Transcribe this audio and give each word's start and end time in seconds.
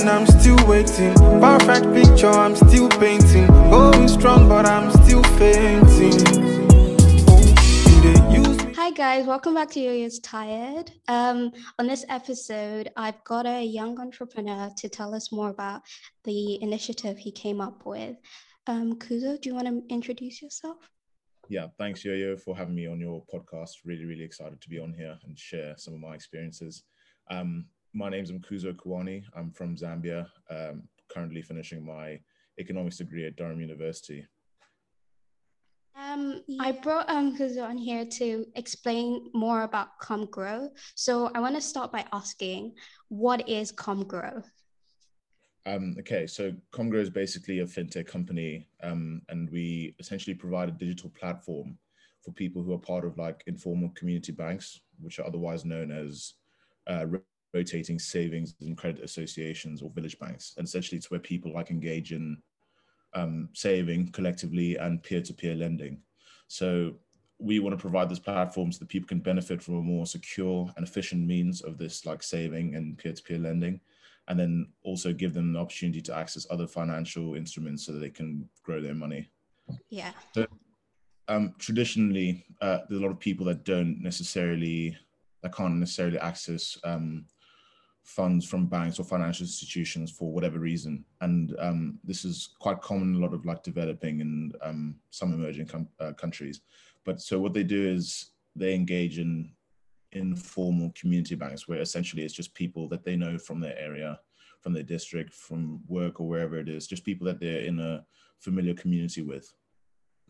and 0.00 0.08
I'm 0.08 0.26
still 0.26 0.56
waiting. 0.68 1.12
Perfect 1.40 1.92
picture, 1.92 2.28
I'm 2.28 2.54
still 2.54 2.88
painting. 2.88 3.48
Going 3.68 4.06
strong, 4.06 4.48
but 4.48 4.64
I'm 4.64 4.92
still 5.02 5.24
fainting. 5.40 6.12
Hi 8.76 8.92
guys, 8.92 9.26
welcome 9.26 9.54
back 9.54 9.70
to 9.70 9.80
Yo-Yo's 9.80 10.20
Tired. 10.20 10.92
Um, 11.08 11.52
on 11.80 11.88
this 11.88 12.04
episode, 12.08 12.92
I've 12.96 13.22
got 13.24 13.44
a 13.46 13.64
young 13.64 13.98
entrepreneur 13.98 14.70
to 14.76 14.88
tell 14.88 15.14
us 15.16 15.32
more 15.32 15.50
about 15.50 15.82
the 16.22 16.62
initiative 16.62 17.18
he 17.18 17.32
came 17.32 17.60
up 17.60 17.84
with. 17.84 18.16
Um, 18.68 18.94
Kuzo, 19.00 19.40
do 19.40 19.48
you 19.48 19.54
want 19.56 19.66
to 19.66 19.82
introduce 19.92 20.40
yourself? 20.40 20.76
Yeah, 21.48 21.66
thanks 21.76 22.04
Yo-Yo 22.04 22.36
for 22.36 22.56
having 22.56 22.76
me 22.76 22.86
on 22.86 23.00
your 23.00 23.24
podcast. 23.34 23.70
Really, 23.84 24.04
really 24.04 24.24
excited 24.24 24.60
to 24.60 24.68
be 24.68 24.78
on 24.78 24.94
here 24.94 25.18
and 25.24 25.36
share 25.36 25.74
some 25.76 25.94
of 25.94 26.00
my 26.00 26.14
experiences. 26.14 26.84
Um, 27.30 27.66
my 27.94 28.08
name 28.08 28.24
is 28.24 28.32
Mkuzo 28.32 28.74
Kawani. 28.74 29.24
I'm 29.36 29.50
from 29.50 29.76
Zambia, 29.76 30.26
um, 30.50 30.82
currently 31.08 31.42
finishing 31.42 31.84
my 31.84 32.20
economics 32.58 32.98
degree 32.98 33.26
at 33.26 33.36
Durham 33.36 33.60
University. 33.60 34.26
Um, 35.96 36.42
I 36.60 36.72
brought 36.72 37.10
um, 37.10 37.36
Kuzo 37.36 37.64
on 37.64 37.76
here 37.76 38.04
to 38.04 38.46
explain 38.54 39.30
more 39.34 39.62
about 39.62 39.98
ComGrow. 40.00 40.68
So 40.94 41.30
I 41.34 41.40
want 41.40 41.56
to 41.56 41.60
start 41.60 41.90
by 41.90 42.04
asking, 42.12 42.74
what 43.08 43.48
is 43.48 43.72
ComGrow? 43.72 44.44
Um, 45.66 45.96
okay, 45.98 46.26
so 46.26 46.52
ComGrow 46.72 47.00
is 47.00 47.10
basically 47.10 47.60
a 47.60 47.66
fintech 47.66 48.06
company, 48.06 48.68
um, 48.82 49.22
and 49.28 49.50
we 49.50 49.94
essentially 49.98 50.34
provide 50.34 50.68
a 50.68 50.72
digital 50.72 51.10
platform 51.10 51.76
for 52.22 52.32
people 52.32 52.62
who 52.62 52.72
are 52.72 52.78
part 52.78 53.04
of 53.04 53.18
like 53.18 53.42
informal 53.46 53.90
community 53.90 54.32
banks, 54.32 54.80
which 55.00 55.18
are 55.18 55.26
otherwise 55.26 55.64
known 55.64 55.90
as 55.90 56.34
uh, 56.86 57.04
rotating 57.54 57.98
savings 57.98 58.54
and 58.60 58.76
credit 58.76 59.02
associations 59.02 59.82
or 59.82 59.90
village 59.90 60.18
banks. 60.18 60.54
And 60.56 60.66
essentially, 60.66 60.98
it's 60.98 61.10
where 61.10 61.20
people 61.20 61.52
like 61.52 61.70
engage 61.70 62.12
in 62.12 62.38
um, 63.14 63.48
saving 63.54 64.12
collectively 64.12 64.76
and 64.76 65.02
peer-to-peer 65.02 65.54
lending. 65.54 66.02
So 66.46 66.94
we 67.38 67.60
want 67.60 67.76
to 67.76 67.80
provide 67.80 68.08
this 68.08 68.18
platform 68.18 68.72
so 68.72 68.80
that 68.80 68.88
people 68.88 69.08
can 69.08 69.20
benefit 69.20 69.62
from 69.62 69.76
a 69.76 69.82
more 69.82 70.06
secure 70.06 70.70
and 70.76 70.86
efficient 70.86 71.26
means 71.26 71.60
of 71.62 71.78
this 71.78 72.04
like 72.04 72.22
saving 72.22 72.74
and 72.74 72.98
peer-to-peer 72.98 73.38
lending 73.38 73.80
and 74.26 74.38
then 74.38 74.66
also 74.82 75.12
give 75.12 75.34
them 75.34 75.52
the 75.52 75.58
opportunity 75.58 76.02
to 76.02 76.14
access 76.14 76.46
other 76.50 76.66
financial 76.66 77.34
instruments 77.34 77.86
so 77.86 77.92
that 77.92 78.00
they 78.00 78.10
can 78.10 78.48
grow 78.62 78.80
their 78.80 78.94
money 78.94 79.30
yeah 79.88 80.10
so 80.34 80.46
um, 81.28 81.54
traditionally 81.58 82.44
uh, 82.60 82.78
there's 82.88 83.00
a 83.00 83.04
lot 83.04 83.12
of 83.12 83.20
people 83.20 83.46
that 83.46 83.64
don't 83.64 84.00
necessarily 84.00 84.96
that 85.42 85.54
can't 85.54 85.74
necessarily 85.76 86.18
access 86.18 86.76
um, 86.84 87.24
funds 88.08 88.46
from 88.46 88.64
banks 88.64 88.98
or 88.98 89.04
financial 89.04 89.44
institutions 89.44 90.10
for 90.10 90.32
whatever 90.32 90.58
reason. 90.58 91.04
And 91.20 91.54
um, 91.58 91.98
this 92.02 92.24
is 92.24 92.54
quite 92.58 92.80
common 92.80 93.10
in 93.10 93.16
a 93.16 93.24
lot 93.24 93.34
of 93.34 93.44
like 93.44 93.62
developing 93.62 94.22
and 94.22 94.56
um, 94.62 94.96
some 95.10 95.34
emerging 95.34 95.66
com- 95.66 95.90
uh, 96.00 96.14
countries. 96.14 96.62
But 97.04 97.20
so 97.20 97.38
what 97.38 97.52
they 97.52 97.64
do 97.64 97.86
is 97.86 98.30
they 98.56 98.74
engage 98.74 99.18
in 99.18 99.50
informal 100.12 100.90
community 100.98 101.34
banks 101.34 101.68
where 101.68 101.82
essentially 101.82 102.22
it's 102.22 102.32
just 102.32 102.54
people 102.54 102.88
that 102.88 103.04
they 103.04 103.14
know 103.14 103.36
from 103.36 103.60
their 103.60 103.78
area, 103.78 104.18
from 104.62 104.72
their 104.72 104.82
district, 104.82 105.34
from 105.34 105.82
work 105.86 106.18
or 106.18 106.26
wherever 106.26 106.58
it 106.58 106.68
is, 106.70 106.86
just 106.86 107.04
people 107.04 107.26
that 107.26 107.38
they're 107.38 107.60
in 107.60 107.78
a 107.78 108.02
familiar 108.38 108.72
community 108.72 109.20
with. 109.20 109.52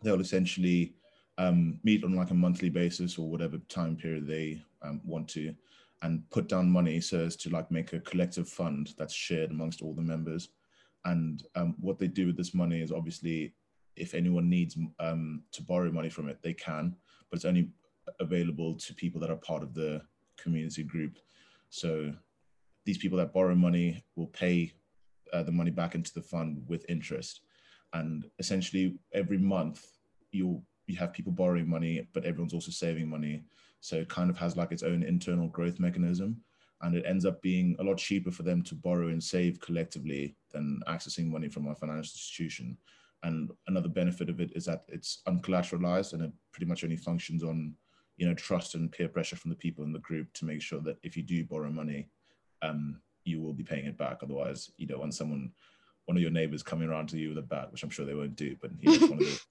They'll 0.03 0.19
essentially 0.19 0.95
um, 1.37 1.79
meet 1.85 2.03
on 2.03 2.13
like 2.13 2.31
a 2.31 2.33
monthly 2.45 2.69
basis 2.69 3.17
or 3.17 3.29
whatever 3.29 3.57
time 3.69 3.95
period 3.95 4.27
they 4.27 4.61
um, 4.81 4.99
want 5.05 5.29
to 5.29 5.55
and 6.01 6.29
put 6.29 6.47
down 6.47 6.69
money 6.69 7.01
so 7.01 7.25
as 7.25 7.35
to 7.35 7.49
like 7.49 7.69
make 7.71 7.93
a 7.93 7.99
collective 7.99 8.47
fund 8.47 8.93
that's 8.97 9.13
shared 9.13 9.51
amongst 9.51 9.81
all 9.81 9.93
the 9.93 10.01
members. 10.01 10.49
And 11.05 11.43
um, 11.55 11.75
what 11.79 11.99
they 11.99 12.07
do 12.07 12.27
with 12.27 12.37
this 12.37 12.53
money 12.53 12.81
is 12.81 12.91
obviously, 12.91 13.53
if 13.95 14.13
anyone 14.13 14.49
needs 14.49 14.77
um, 14.99 15.43
to 15.51 15.61
borrow 15.63 15.91
money 15.91 16.09
from 16.09 16.29
it, 16.29 16.39
they 16.41 16.53
can, 16.53 16.95
but 17.29 17.37
it's 17.37 17.45
only 17.45 17.69
available 18.19 18.75
to 18.75 18.93
people 18.93 19.19
that 19.21 19.29
are 19.29 19.35
part 19.35 19.63
of 19.63 19.73
the 19.73 20.01
community 20.37 20.83
group. 20.83 21.17
So 21.69 22.13
these 22.85 22.97
people 22.97 23.17
that 23.17 23.33
borrow 23.33 23.55
money 23.55 24.03
will 24.15 24.27
pay 24.27 24.73
uh, 25.33 25.43
the 25.43 25.51
money 25.51 25.71
back 25.71 25.95
into 25.95 26.13
the 26.13 26.21
fund 26.21 26.63
with 26.67 26.85
interest. 26.89 27.41
And 27.93 28.25
essentially, 28.39 28.97
every 29.13 29.37
month 29.37 29.85
you'll 30.31 30.63
you 30.89 30.97
have 30.97 31.13
people 31.13 31.31
borrowing 31.31 31.69
money, 31.69 32.07
but 32.13 32.25
everyone's 32.25 32.53
also 32.53 32.71
saving 32.71 33.07
money. 33.07 33.43
So 33.81 33.97
it 33.97 34.09
kind 34.09 34.29
of 34.29 34.37
has 34.37 34.57
like 34.57 34.71
its 34.71 34.83
own 34.83 35.03
internal 35.03 35.47
growth 35.47 35.79
mechanism. 35.79 36.41
And 36.81 36.95
it 36.95 37.05
ends 37.05 37.25
up 37.25 37.41
being 37.41 37.75
a 37.79 37.83
lot 37.83 37.97
cheaper 37.97 38.31
for 38.31 38.43
them 38.43 38.61
to 38.63 38.75
borrow 38.75 39.09
and 39.09 39.21
save 39.21 39.59
collectively 39.59 40.37
than 40.51 40.79
accessing 40.87 41.29
money 41.29 41.49
from 41.49 41.67
a 41.67 41.75
financial 41.75 42.03
institution. 42.03 42.77
And 43.23 43.51
another 43.67 43.89
benefit 43.89 44.29
of 44.29 44.39
it 44.39 44.53
is 44.55 44.65
that 44.65 44.83
it's 44.87 45.21
uncollateralized 45.27 46.13
and 46.13 46.21
it 46.23 46.31
pretty 46.53 46.67
much 46.67 46.85
only 46.85 46.95
functions 46.95 47.43
on, 47.43 47.75
you 48.15 48.25
know, 48.25 48.33
trust 48.33 48.75
and 48.75 48.89
peer 48.89 49.09
pressure 49.09 49.35
from 49.35 49.49
the 49.49 49.57
people 49.57 49.83
in 49.83 49.91
the 49.91 49.99
group 49.99 50.31
to 50.35 50.45
make 50.45 50.61
sure 50.61 50.79
that 50.81 50.97
if 51.03 51.17
you 51.17 51.23
do 51.23 51.43
borrow 51.43 51.69
money, 51.69 52.07
um, 52.61 53.01
you 53.25 53.41
will 53.41 53.53
be 53.53 53.63
paying 53.63 53.85
it 53.85 53.97
back. 53.97 54.19
Otherwise, 54.23 54.71
you 54.77 54.87
don't 54.87 54.99
want 54.99 55.13
someone, 55.13 55.51
one 56.05 56.15
of 56.15 56.21
your 56.21 56.31
neighbors 56.31 56.63
coming 56.63 56.87
around 56.87 57.09
to 57.09 57.17
you 57.17 57.29
with 57.29 57.37
a 57.39 57.41
bat, 57.41 57.71
which 57.73 57.83
I'm 57.83 57.89
sure 57.89 58.05
they 58.05 58.15
won't 58.15 58.37
do, 58.37 58.55
but 58.61 58.71
know, 58.99 59.07
one 59.07 59.19
of 59.19 59.19
the 59.19 59.41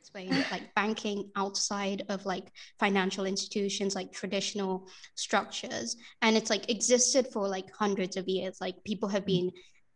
explain 0.00 0.30
like 0.50 0.74
banking 0.74 1.30
outside 1.36 2.04
of 2.08 2.24
like 2.24 2.50
financial 2.78 3.26
institutions 3.26 3.94
like 3.94 4.12
traditional 4.12 4.88
structures. 5.14 5.96
And 6.22 6.36
it's 6.36 6.50
like 6.50 6.70
existed 6.70 7.28
for 7.32 7.46
like 7.46 7.70
hundreds 7.72 8.16
of 8.16 8.28
years. 8.28 8.58
Like 8.60 8.82
people 8.84 9.08
have 9.08 9.24
mm-hmm. 9.24 9.48
been 9.48 9.52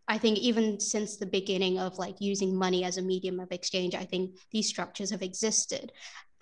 i 0.06 0.18
think 0.18 0.36
even 0.36 0.78
since 0.78 1.16
the 1.16 1.24
beginning 1.24 1.78
of 1.78 1.96
like 1.96 2.16
using 2.20 2.54
money 2.54 2.84
as 2.84 2.98
a 2.98 3.02
medium 3.02 3.40
of 3.40 3.50
exchange 3.52 3.94
i 3.94 4.04
think 4.04 4.36
these 4.52 4.68
structures 4.68 5.10
have 5.10 5.22
existed. 5.22 5.90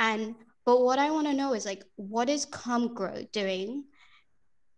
And 0.01 0.35
but 0.67 0.81
what 0.83 0.99
i 0.99 1.13
want 1.13 1.29
to 1.29 1.33
know 1.41 1.55
is 1.55 1.65
like 1.65 1.85
what 1.95 2.29
is 2.29 2.45
comgrow 2.45 3.31
doing 3.31 3.85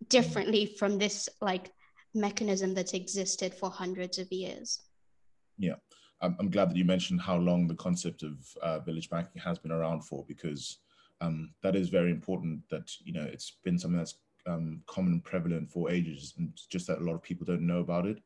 differently 0.08 0.66
mm-hmm. 0.66 0.76
from 0.76 0.98
this 0.98 1.30
like 1.40 1.72
mechanism 2.14 2.74
that's 2.74 2.92
existed 2.92 3.54
for 3.54 3.70
hundreds 3.70 4.18
of 4.18 4.30
years? 4.30 4.82
Yeah 5.56 5.80
I'm, 6.24 6.36
I'm 6.40 6.50
glad 6.50 6.70
that 6.70 6.76
you 6.76 6.84
mentioned 6.84 7.20
how 7.20 7.36
long 7.36 7.66
the 7.66 7.74
concept 7.74 8.22
of 8.22 8.34
uh, 8.62 8.78
village 8.80 9.10
banking 9.10 9.40
has 9.42 9.58
been 9.58 9.72
around 9.72 10.02
for, 10.02 10.24
because 10.26 10.78
um, 11.20 11.52
that 11.62 11.76
is 11.76 11.90
very 11.90 12.10
important. 12.10 12.60
That 12.70 12.90
you 13.04 13.12
know, 13.12 13.26
it's 13.30 13.52
been 13.62 13.78
something 13.78 13.98
that's 13.98 14.16
um, 14.46 14.82
common 14.86 15.12
and 15.12 15.24
prevalent 15.24 15.70
for 15.70 15.90
ages, 15.90 16.34
and 16.38 16.52
just 16.70 16.86
that 16.86 16.98
a 16.98 17.04
lot 17.04 17.14
of 17.14 17.22
people 17.22 17.44
don't 17.44 17.66
know 17.66 17.80
about 17.80 18.06
it. 18.06 18.18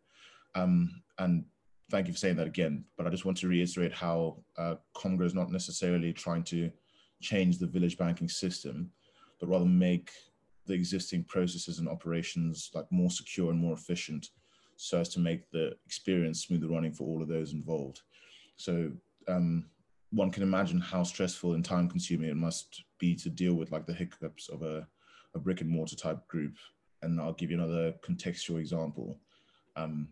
Um, 0.55 1.03
and 1.19 1.45
thank 1.91 2.07
you 2.07 2.13
for 2.13 2.19
saying 2.19 2.37
that 2.37 2.47
again. 2.47 2.85
But 2.97 3.07
I 3.07 3.11
just 3.11 3.25
want 3.25 3.37
to 3.39 3.49
reiterate 3.49 3.93
how 3.93 4.39
uh, 4.57 4.77
is 5.21 5.35
not 5.35 5.51
necessarily 5.51 6.13
trying 6.13 6.45
to 6.45 6.71
change 7.21 7.59
the 7.59 7.67
village 7.67 7.99
banking 7.99 8.29
system, 8.29 8.91
but 9.41 9.49
rather 9.49 9.65
make 9.65 10.11
the 10.67 10.75
existing 10.75 11.25
processes 11.25 11.79
and 11.79 11.89
operations 11.89 12.71
like 12.75 12.87
more 12.93 13.11
secure 13.11 13.51
and 13.51 13.59
more 13.59 13.75
efficient 13.75 14.29
so 14.79 15.01
as 15.01 15.09
to 15.09 15.19
make 15.19 15.51
the 15.51 15.73
experience 15.85 16.45
smoother 16.45 16.69
running 16.69 16.93
for 16.93 17.05
all 17.05 17.21
of 17.21 17.29
those 17.29 17.53
involved. 17.53 18.01
So 18.57 18.93
um, 19.27 19.67
one 20.11 20.31
can 20.31 20.45
imagine 20.45 20.81
how 20.81 21.03
stressful 21.03 21.55
and 21.55 21.65
time 21.65 21.89
consuming 21.89 22.31
it 22.31 22.37
must 22.37 22.85
be 22.99 23.17
to 23.17 23.29
deal 23.29 23.55
with 23.55 23.73
like 23.73 23.87
the 23.87 23.93
hiccups 23.93 24.49
of 24.49 24.63
a, 24.63 24.87
a 25.35 25.39
brick 25.39 25.61
and 25.61 25.69
mortar 25.69 25.97
type 25.97 26.27
group. 26.29 26.55
And 27.03 27.21
I'll 27.21 27.33
give 27.33 27.51
you 27.51 27.59
another 27.59 27.93
contextual 28.09 28.61
example. 28.61 29.19
Um, 29.75 30.09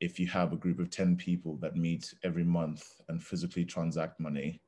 if 0.00 0.20
you 0.20 0.26
have 0.26 0.52
a 0.52 0.56
group 0.56 0.78
of 0.78 0.90
10 0.90 1.16
people 1.16 1.56
that 1.62 1.74
meet 1.74 2.12
every 2.22 2.44
month 2.44 2.84
and 3.08 3.22
physically 3.22 3.64
transact 3.64 4.20
money, 4.20 4.60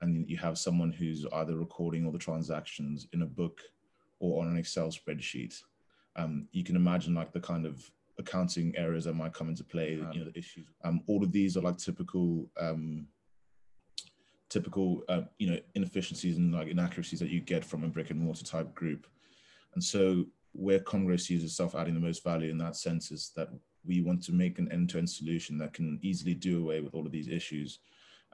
and 0.00 0.28
you 0.28 0.38
have 0.38 0.56
someone 0.56 0.92
who's 0.92 1.26
either 1.34 1.56
recording 1.56 2.06
all 2.06 2.12
the 2.12 2.18
transactions 2.18 3.08
in 3.12 3.22
a 3.22 3.26
book 3.26 3.60
or 4.20 4.42
on 4.42 4.50
an 4.50 4.56
Excel 4.56 4.88
spreadsheet, 4.88 5.54
um, 6.16 6.48
you 6.52 6.64
can 6.64 6.76
imagine 6.76 7.14
like 7.14 7.32
the 7.32 7.40
kind 7.40 7.66
of 7.66 7.90
accounting 8.18 8.74
errors 8.76 9.04
that 9.04 9.14
might 9.14 9.34
come 9.34 9.48
into 9.48 9.64
play, 9.64 10.00
um, 10.00 10.12
you 10.12 10.20
know, 10.20 10.30
the 10.30 10.38
issues. 10.38 10.66
Um, 10.84 11.00
all 11.06 11.22
of 11.22 11.32
these 11.32 11.56
are 11.56 11.60
like 11.60 11.76
typical, 11.76 12.48
um, 12.58 13.06
typical, 14.48 15.02
uh, 15.08 15.22
you 15.38 15.50
know, 15.50 15.58
inefficiencies 15.74 16.38
and 16.38 16.54
like 16.54 16.68
inaccuracies 16.68 17.20
that 17.20 17.30
you 17.30 17.40
get 17.40 17.64
from 17.64 17.84
a 17.84 17.88
brick 17.88 18.10
and 18.10 18.20
mortar 18.20 18.44
type 18.44 18.74
group. 18.74 19.06
And 19.74 19.82
so 19.82 20.24
where 20.52 20.78
ComGrow 20.80 21.20
sees 21.20 21.44
itself 21.44 21.74
adding 21.74 21.94
the 21.94 22.00
most 22.00 22.24
value 22.24 22.50
in 22.50 22.58
that 22.58 22.76
sense 22.76 23.10
is 23.10 23.32
that 23.36 23.48
we 23.84 24.00
want 24.00 24.22
to 24.24 24.32
make 24.32 24.58
an 24.58 24.70
end-to-end 24.72 25.08
solution 25.08 25.58
that 25.58 25.72
can 25.72 25.98
easily 26.02 26.34
do 26.34 26.60
away 26.60 26.80
with 26.80 26.94
all 26.94 27.06
of 27.06 27.12
these 27.12 27.28
issues 27.28 27.80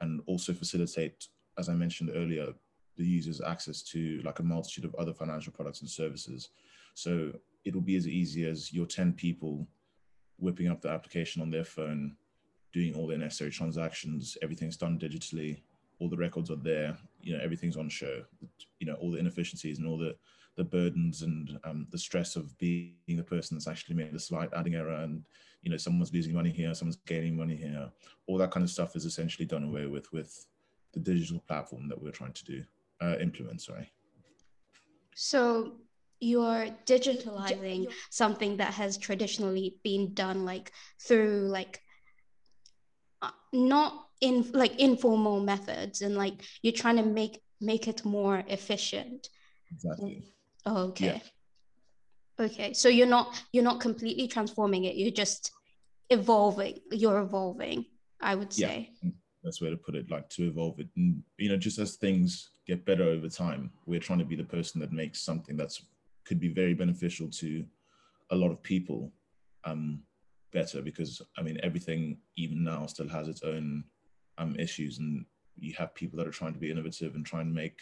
and 0.01 0.21
also 0.27 0.53
facilitate, 0.53 1.29
as 1.59 1.69
I 1.69 1.75
mentioned 1.75 2.11
earlier, 2.15 2.49
the 2.97 3.05
user's 3.05 3.41
access 3.41 3.83
to 3.83 4.21
like 4.25 4.39
a 4.39 4.43
multitude 4.43 4.85
of 4.85 4.95
other 4.95 5.13
financial 5.13 5.53
products 5.53 5.81
and 5.81 5.91
services. 5.91 6.51
So 6.95 7.33
it'll 7.65 7.81
be 7.81 7.97
as 7.97 8.09
easy 8.09 8.47
as 8.47 8.73
your 8.73 8.87
10 8.87 9.15
people 9.15 9.67
whipping 10.43 10.69
up 10.69 10.81
the 10.81 10.91
application 10.91 11.41
on 11.41 11.51
their 11.51 11.65
phone, 11.65 12.17
doing 12.73 12.95
all 12.95 13.07
their 13.07 13.19
necessary 13.19 13.51
transactions. 13.51 14.37
Everything's 14.43 14.77
done 14.77 14.99
digitally. 14.99 15.61
All 15.99 16.09
the 16.09 16.17
records 16.17 16.51
are 16.51 16.57
there. 16.57 16.97
You 17.21 17.37
know, 17.37 17.43
everything's 17.43 17.77
on 17.77 17.89
show. 17.89 18.23
You 18.81 18.87
know, 18.87 18.95
all 18.95 19.11
the 19.11 19.19
inefficiencies 19.19 19.79
and 19.79 19.87
all 19.87 19.99
the 19.99 20.17
the 20.57 20.65
burdens 20.65 21.23
and 21.23 21.59
um, 21.65 21.87
the 21.91 21.99
stress 21.99 22.37
of 22.37 22.57
being 22.59 22.93
the 23.09 23.23
person 23.23 23.57
that's 23.57 23.69
actually 23.69 23.95
made 23.95 24.13
the 24.13 24.21
slight 24.21 24.51
adding 24.55 24.75
error 24.75 24.97
and 24.97 25.25
you 25.63 25.71
know 25.71 25.77
someone's 25.77 26.13
losing 26.13 26.35
money 26.35 26.51
here 26.51 26.75
someone's 26.75 26.99
gaining 27.07 27.37
money 27.37 27.57
here 27.57 27.91
all 28.27 28.37
that 28.37 28.51
kind 28.51 28.63
of 28.63 28.71
stuff 28.71 28.95
is 28.95 29.07
essentially 29.07 29.47
done 29.47 29.65
away 29.65 29.87
with 29.87 30.13
with 30.13 30.47
the 30.93 31.01
digital 31.01 31.41
platform 31.49 31.89
that 31.89 32.01
we're 32.01 32.11
trying 32.11 32.33
to 32.33 32.45
do 32.45 32.63
uh, 33.01 33.17
implement 33.21 33.63
sorry 33.63 33.91
so 35.15 35.73
you're 36.23 36.69
digitalizing 36.87 37.93
something 38.11 38.59
that 38.59 38.73
has 38.75 38.97
traditionally 38.97 39.77
been 39.83 40.15
done 40.15 40.45
like 40.45 40.71
through 41.01 41.49
like 41.49 41.81
uh, 43.21 43.31
not 43.53 44.07
in 44.21 44.49
like 44.53 44.79
informal 44.79 45.41
methods 45.41 46.01
and 46.01 46.15
like 46.17 46.35
you're 46.63 46.73
trying 46.73 46.97
to 46.97 47.03
make 47.03 47.41
make 47.61 47.89
it 47.89 48.05
more 48.05 48.43
efficient. 48.49 49.29
Exactly. 49.73 50.25
Oh, 50.65 50.83
okay. 50.89 51.07
Yeah. 51.07 51.19
okay 52.45 52.73
so 52.73 52.89
you're 52.89 53.07
not 53.07 53.43
you're 53.53 53.65
not 53.65 53.81
completely 53.81 54.29
transforming 54.29 54.85
it 54.85 54.95
you're 54.95 55.11
just 55.11 55.51
evolving 56.11 56.79
you're 56.93 57.19
evolving 57.19 57.85
i 58.21 58.35
would 58.35 58.53
say. 58.53 58.91
Yeah. 59.03 59.11
that's 59.43 59.61
way 59.61 59.71
to 59.71 59.77
put 59.77 59.97
it 59.97 60.11
like 60.11 60.29
to 60.31 60.47
evolve 60.47 60.79
it. 60.79 60.89
And 60.97 61.23
you 61.39 61.49
know 61.49 61.57
just 61.57 61.79
as 61.79 61.97
things 61.97 62.51
get 62.67 62.85
better 62.85 63.05
over 63.05 63.29
time 63.29 63.71
we're 63.87 63.99
trying 64.07 64.21
to 64.21 64.25
be 64.25 64.37
the 64.37 64.45
person 64.45 64.81
that 64.81 64.93
makes 64.93 65.21
something 65.21 65.57
that's 65.57 65.83
could 66.25 66.41
be 66.41 66.49
very 66.49 66.75
beneficial 66.75 67.29
to 67.29 67.65
a 68.31 68.37
lot 68.37 68.51
of 68.51 68.63
people 68.63 69.13
um 69.65 70.01
better 70.53 70.83
because 70.83 71.23
i 71.39 71.43
mean 71.43 71.59
everything 71.63 72.19
even 72.37 72.63
now 72.63 72.87
still 72.87 73.09
has 73.09 73.29
its 73.29 73.43
own 73.43 73.85
um, 74.39 74.57
issues 74.59 74.99
and 74.99 75.25
you 75.59 75.75
have 75.75 75.95
people 75.95 76.19
that 76.19 76.27
are 76.27 76.33
trying 76.33 76.53
to 76.53 76.59
be 76.59 76.71
innovative 76.71 77.15
and 77.15 77.25
trying 77.25 77.47
to 77.47 77.55
make 77.55 77.81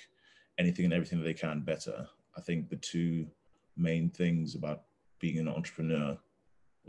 anything 0.59 0.85
and 0.85 0.95
everything 0.95 1.19
that 1.19 1.25
they 1.25 1.35
can 1.35 1.61
better. 1.61 2.07
I 2.37 2.41
think 2.41 2.69
the 2.69 2.77
two 2.77 3.27
main 3.77 4.11
things 4.11 4.55
about 4.55 4.83
being 5.19 5.39
an 5.39 5.49
entrepreneur 5.49 6.19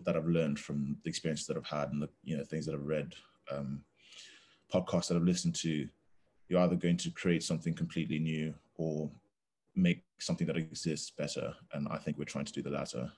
that 0.03 0.15
I've 0.15 0.27
learned 0.27 0.59
from 0.59 0.97
the 1.03 1.09
experiences 1.09 1.47
that 1.47 1.57
I've 1.57 1.65
had 1.65 1.91
and 1.91 2.01
the 2.01 2.09
you 2.23 2.37
know 2.37 2.43
things 2.43 2.65
that 2.65 2.75
I've 2.75 2.85
read, 2.85 3.13
um, 3.51 3.81
podcasts 4.73 5.07
that 5.07 5.17
I've 5.17 5.23
listened 5.23 5.55
to, 5.55 5.87
you're 6.47 6.61
either 6.61 6.75
going 6.75 6.97
to 6.97 7.11
create 7.11 7.43
something 7.43 7.73
completely 7.73 8.19
new 8.19 8.53
or 8.75 9.09
make 9.75 10.03
something 10.19 10.47
that 10.47 10.57
exists 10.57 11.11
better. 11.11 11.53
And 11.73 11.87
I 11.89 11.97
think 11.97 12.17
we're 12.17 12.25
trying 12.25 12.45
to 12.45 12.53
do 12.53 12.61
the 12.61 12.69
latter. 12.69 13.11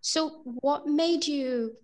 So, 0.00 0.42
what 0.44 0.86
made 0.86 1.26
you 1.26 1.76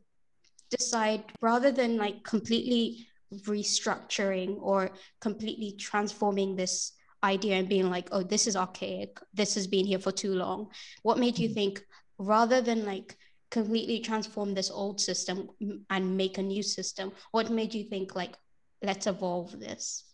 decide 0.70 1.24
rather 1.40 1.72
than 1.72 1.96
like 1.96 2.22
completely 2.22 3.06
restructuring 3.46 4.58
or 4.60 4.90
completely 5.20 5.72
transforming 5.78 6.56
this 6.56 6.92
idea 7.22 7.56
and 7.56 7.68
being 7.68 7.90
like, 7.90 8.08
oh, 8.12 8.22
this 8.22 8.46
is 8.46 8.56
archaic, 8.56 9.18
this 9.34 9.54
has 9.54 9.66
been 9.66 9.86
here 9.86 9.98
for 9.98 10.12
too 10.12 10.34
long? 10.34 10.68
What 11.02 11.18
made 11.18 11.38
you 11.38 11.48
mm-hmm. 11.48 11.54
think 11.54 11.84
rather 12.18 12.60
than 12.60 12.84
like 12.84 13.16
completely 13.50 14.00
transform 14.00 14.54
this 14.54 14.70
old 14.70 15.00
system 15.00 15.48
and 15.90 16.16
make 16.16 16.38
a 16.38 16.42
new 16.42 16.62
system, 16.62 17.12
what 17.32 17.50
made 17.50 17.74
you 17.74 17.84
think 17.84 18.14
like, 18.14 18.36
let's 18.82 19.06
evolve 19.06 19.58
this? 19.58 20.04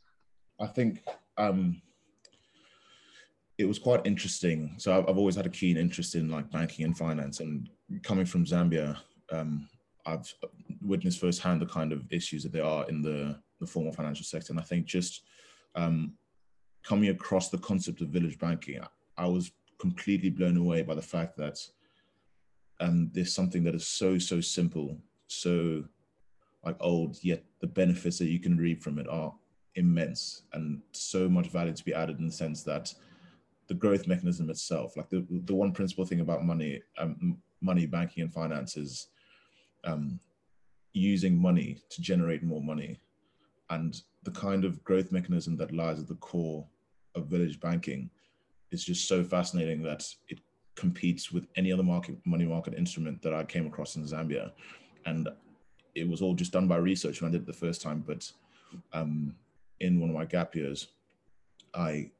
I 0.60 0.66
think 0.66 1.02
um, 1.36 1.82
it 3.58 3.66
was 3.66 3.78
quite 3.78 4.04
interesting. 4.04 4.74
So 4.78 4.96
I've, 4.96 5.08
I've, 5.08 5.16
always 5.16 5.36
had 5.36 5.46
a 5.46 5.50
keen 5.50 5.76
interest 5.76 6.14
in 6.14 6.28
like 6.28 6.50
banking 6.50 6.84
and 6.84 6.96
finance, 6.96 7.40
and 7.40 7.68
coming 8.02 8.26
from 8.26 8.44
Zambia, 8.44 8.96
um, 9.32 9.68
I've 10.04 10.32
witnessed 10.82 11.20
firsthand 11.20 11.60
the 11.60 11.66
kind 11.66 11.92
of 11.92 12.04
issues 12.10 12.42
that 12.42 12.52
there 12.52 12.64
are 12.64 12.88
in 12.88 13.02
the, 13.02 13.38
the 13.60 13.66
formal 13.66 13.92
financial 13.92 14.24
sector. 14.24 14.52
And 14.52 14.60
I 14.60 14.62
think 14.62 14.86
just 14.86 15.22
um, 15.74 16.12
coming 16.82 17.10
across 17.10 17.48
the 17.48 17.58
concept 17.58 18.00
of 18.00 18.08
village 18.08 18.38
banking, 18.38 18.80
I 19.16 19.26
was 19.26 19.50
completely 19.78 20.30
blown 20.30 20.56
away 20.56 20.82
by 20.82 20.94
the 20.94 21.02
fact 21.02 21.36
that 21.38 21.58
um, 22.78 23.10
there's 23.12 23.34
something 23.34 23.64
that 23.64 23.74
is 23.74 23.86
so, 23.86 24.18
so 24.18 24.40
simple, 24.40 24.98
so 25.26 25.84
like 26.64 26.76
old, 26.80 27.16
yet 27.22 27.44
the 27.60 27.66
benefits 27.66 28.18
that 28.18 28.26
you 28.26 28.38
can 28.38 28.56
reap 28.56 28.82
from 28.82 28.98
it 28.98 29.08
are 29.08 29.32
immense 29.76 30.42
and 30.52 30.80
so 30.92 31.28
much 31.28 31.48
value 31.48 31.72
to 31.72 31.84
be 31.84 31.94
added 31.94 32.18
in 32.18 32.26
the 32.26 32.32
sense 32.32 32.62
that 32.62 32.92
the 33.68 33.74
growth 33.74 34.06
mechanism 34.06 34.48
itself, 34.50 34.96
like 34.96 35.08
the, 35.08 35.26
the 35.44 35.54
one 35.54 35.72
principal 35.72 36.04
thing 36.04 36.20
about 36.20 36.44
money, 36.44 36.80
um, 36.98 37.38
money, 37.60 37.86
banking 37.86 38.22
and 38.22 38.32
finance 38.32 38.76
is 38.76 39.08
um, 39.84 40.20
using 40.92 41.36
money 41.36 41.78
to 41.90 42.00
generate 42.00 42.42
more 42.42 42.62
money. 42.62 43.00
And 43.70 44.00
the 44.22 44.30
kind 44.30 44.64
of 44.64 44.82
growth 44.84 45.10
mechanism 45.10 45.56
that 45.56 45.74
lies 45.74 45.98
at 45.98 46.06
the 46.06 46.14
core 46.16 46.66
of 47.14 47.26
village 47.26 47.60
banking 47.60 48.10
is 48.70 48.84
just 48.84 49.08
so 49.08 49.24
fascinating 49.24 49.82
that 49.82 50.04
it 50.28 50.38
competes 50.74 51.32
with 51.32 51.46
any 51.56 51.72
other 51.72 51.82
market 51.82 52.16
money 52.26 52.44
market 52.44 52.74
instrument 52.74 53.22
that 53.22 53.34
I 53.34 53.44
came 53.44 53.66
across 53.66 53.96
in 53.96 54.04
Zambia. 54.04 54.52
And 55.06 55.28
it 55.94 56.08
was 56.08 56.22
all 56.22 56.34
just 56.34 56.52
done 56.52 56.68
by 56.68 56.76
research 56.76 57.20
when 57.20 57.30
I 57.30 57.32
did 57.32 57.42
it 57.42 57.46
the 57.46 57.52
first 57.52 57.80
time. 57.80 58.04
But 58.06 58.30
um, 58.92 59.34
in 59.80 60.00
one 60.00 60.10
of 60.10 60.16
my 60.16 60.24
gap 60.24 60.54
years, 60.54 60.88
I 61.74 62.10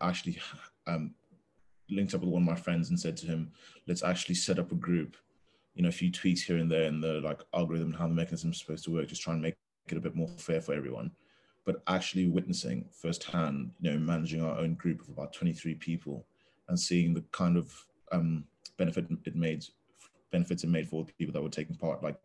actually 0.00 0.38
um, 0.86 1.14
linked 1.88 2.14
up 2.14 2.20
with 2.20 2.30
one 2.30 2.42
of 2.42 2.48
my 2.48 2.54
friends 2.54 2.90
and 2.90 2.98
said 2.98 3.16
to 3.18 3.26
him, 3.26 3.52
let's 3.86 4.02
actually 4.02 4.36
set 4.36 4.58
up 4.58 4.72
a 4.72 4.76
group 4.76 5.16
you 5.74 5.82
know 5.82 5.88
a 5.88 5.92
few 5.92 6.10
tweaks 6.10 6.42
here 6.42 6.58
and 6.58 6.70
there 6.70 6.84
in 6.84 7.00
the 7.00 7.20
like 7.20 7.40
algorithm 7.54 7.88
and 7.88 7.96
how 7.96 8.06
the 8.06 8.14
mechanism 8.14 8.50
is 8.50 8.58
supposed 8.58 8.84
to 8.84 8.92
work, 8.92 9.08
just 9.08 9.22
try 9.22 9.32
and 9.32 9.42
make 9.42 9.54
it 9.88 9.96
a 9.96 10.00
bit 10.00 10.14
more 10.14 10.28
fair 10.36 10.60
for 10.60 10.74
everyone. 10.74 11.10
But 11.64 11.82
actually 11.86 12.26
witnessing 12.26 12.86
firsthand, 12.90 13.70
you 13.80 13.90
know, 13.90 13.98
managing 13.98 14.42
our 14.42 14.58
own 14.58 14.74
group 14.74 15.00
of 15.00 15.08
about 15.10 15.32
23 15.32 15.74
people 15.76 16.26
and 16.68 16.78
seeing 16.78 17.14
the 17.14 17.24
kind 17.32 17.56
of 17.56 17.72
um, 18.12 18.44
benefit 18.76 19.06
it 19.24 19.36
made 19.36 19.64
benefits 20.30 20.64
it 20.64 20.70
made 20.70 20.88
for 20.88 21.04
the 21.04 21.12
people 21.12 21.32
that 21.32 21.42
were 21.42 21.48
taking 21.48 21.76
part. 21.76 22.02
Like 22.02 22.16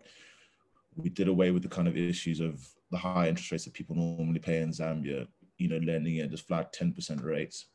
we 0.96 1.10
did 1.10 1.28
away 1.28 1.52
with 1.52 1.63
the 1.63 1.69
kind 1.69 1.88
of 1.88 1.98
issues 1.98 2.40
of 2.40 2.68
the 2.92 2.98
high 2.98 3.28
interest 3.28 3.52
rates 3.52 3.66
that 3.66 3.74
people 3.74 3.96
normally 3.96 4.40
pay 4.40 4.62
in 4.62 4.72
Zambia, 4.72 5.28
you 5.57 5.68
know, 5.68 5.78
lending 5.78 6.19
at 6.19 6.31
just 6.31 6.48
flat 6.48 6.74
10% 6.74 7.24
rates 7.24 7.66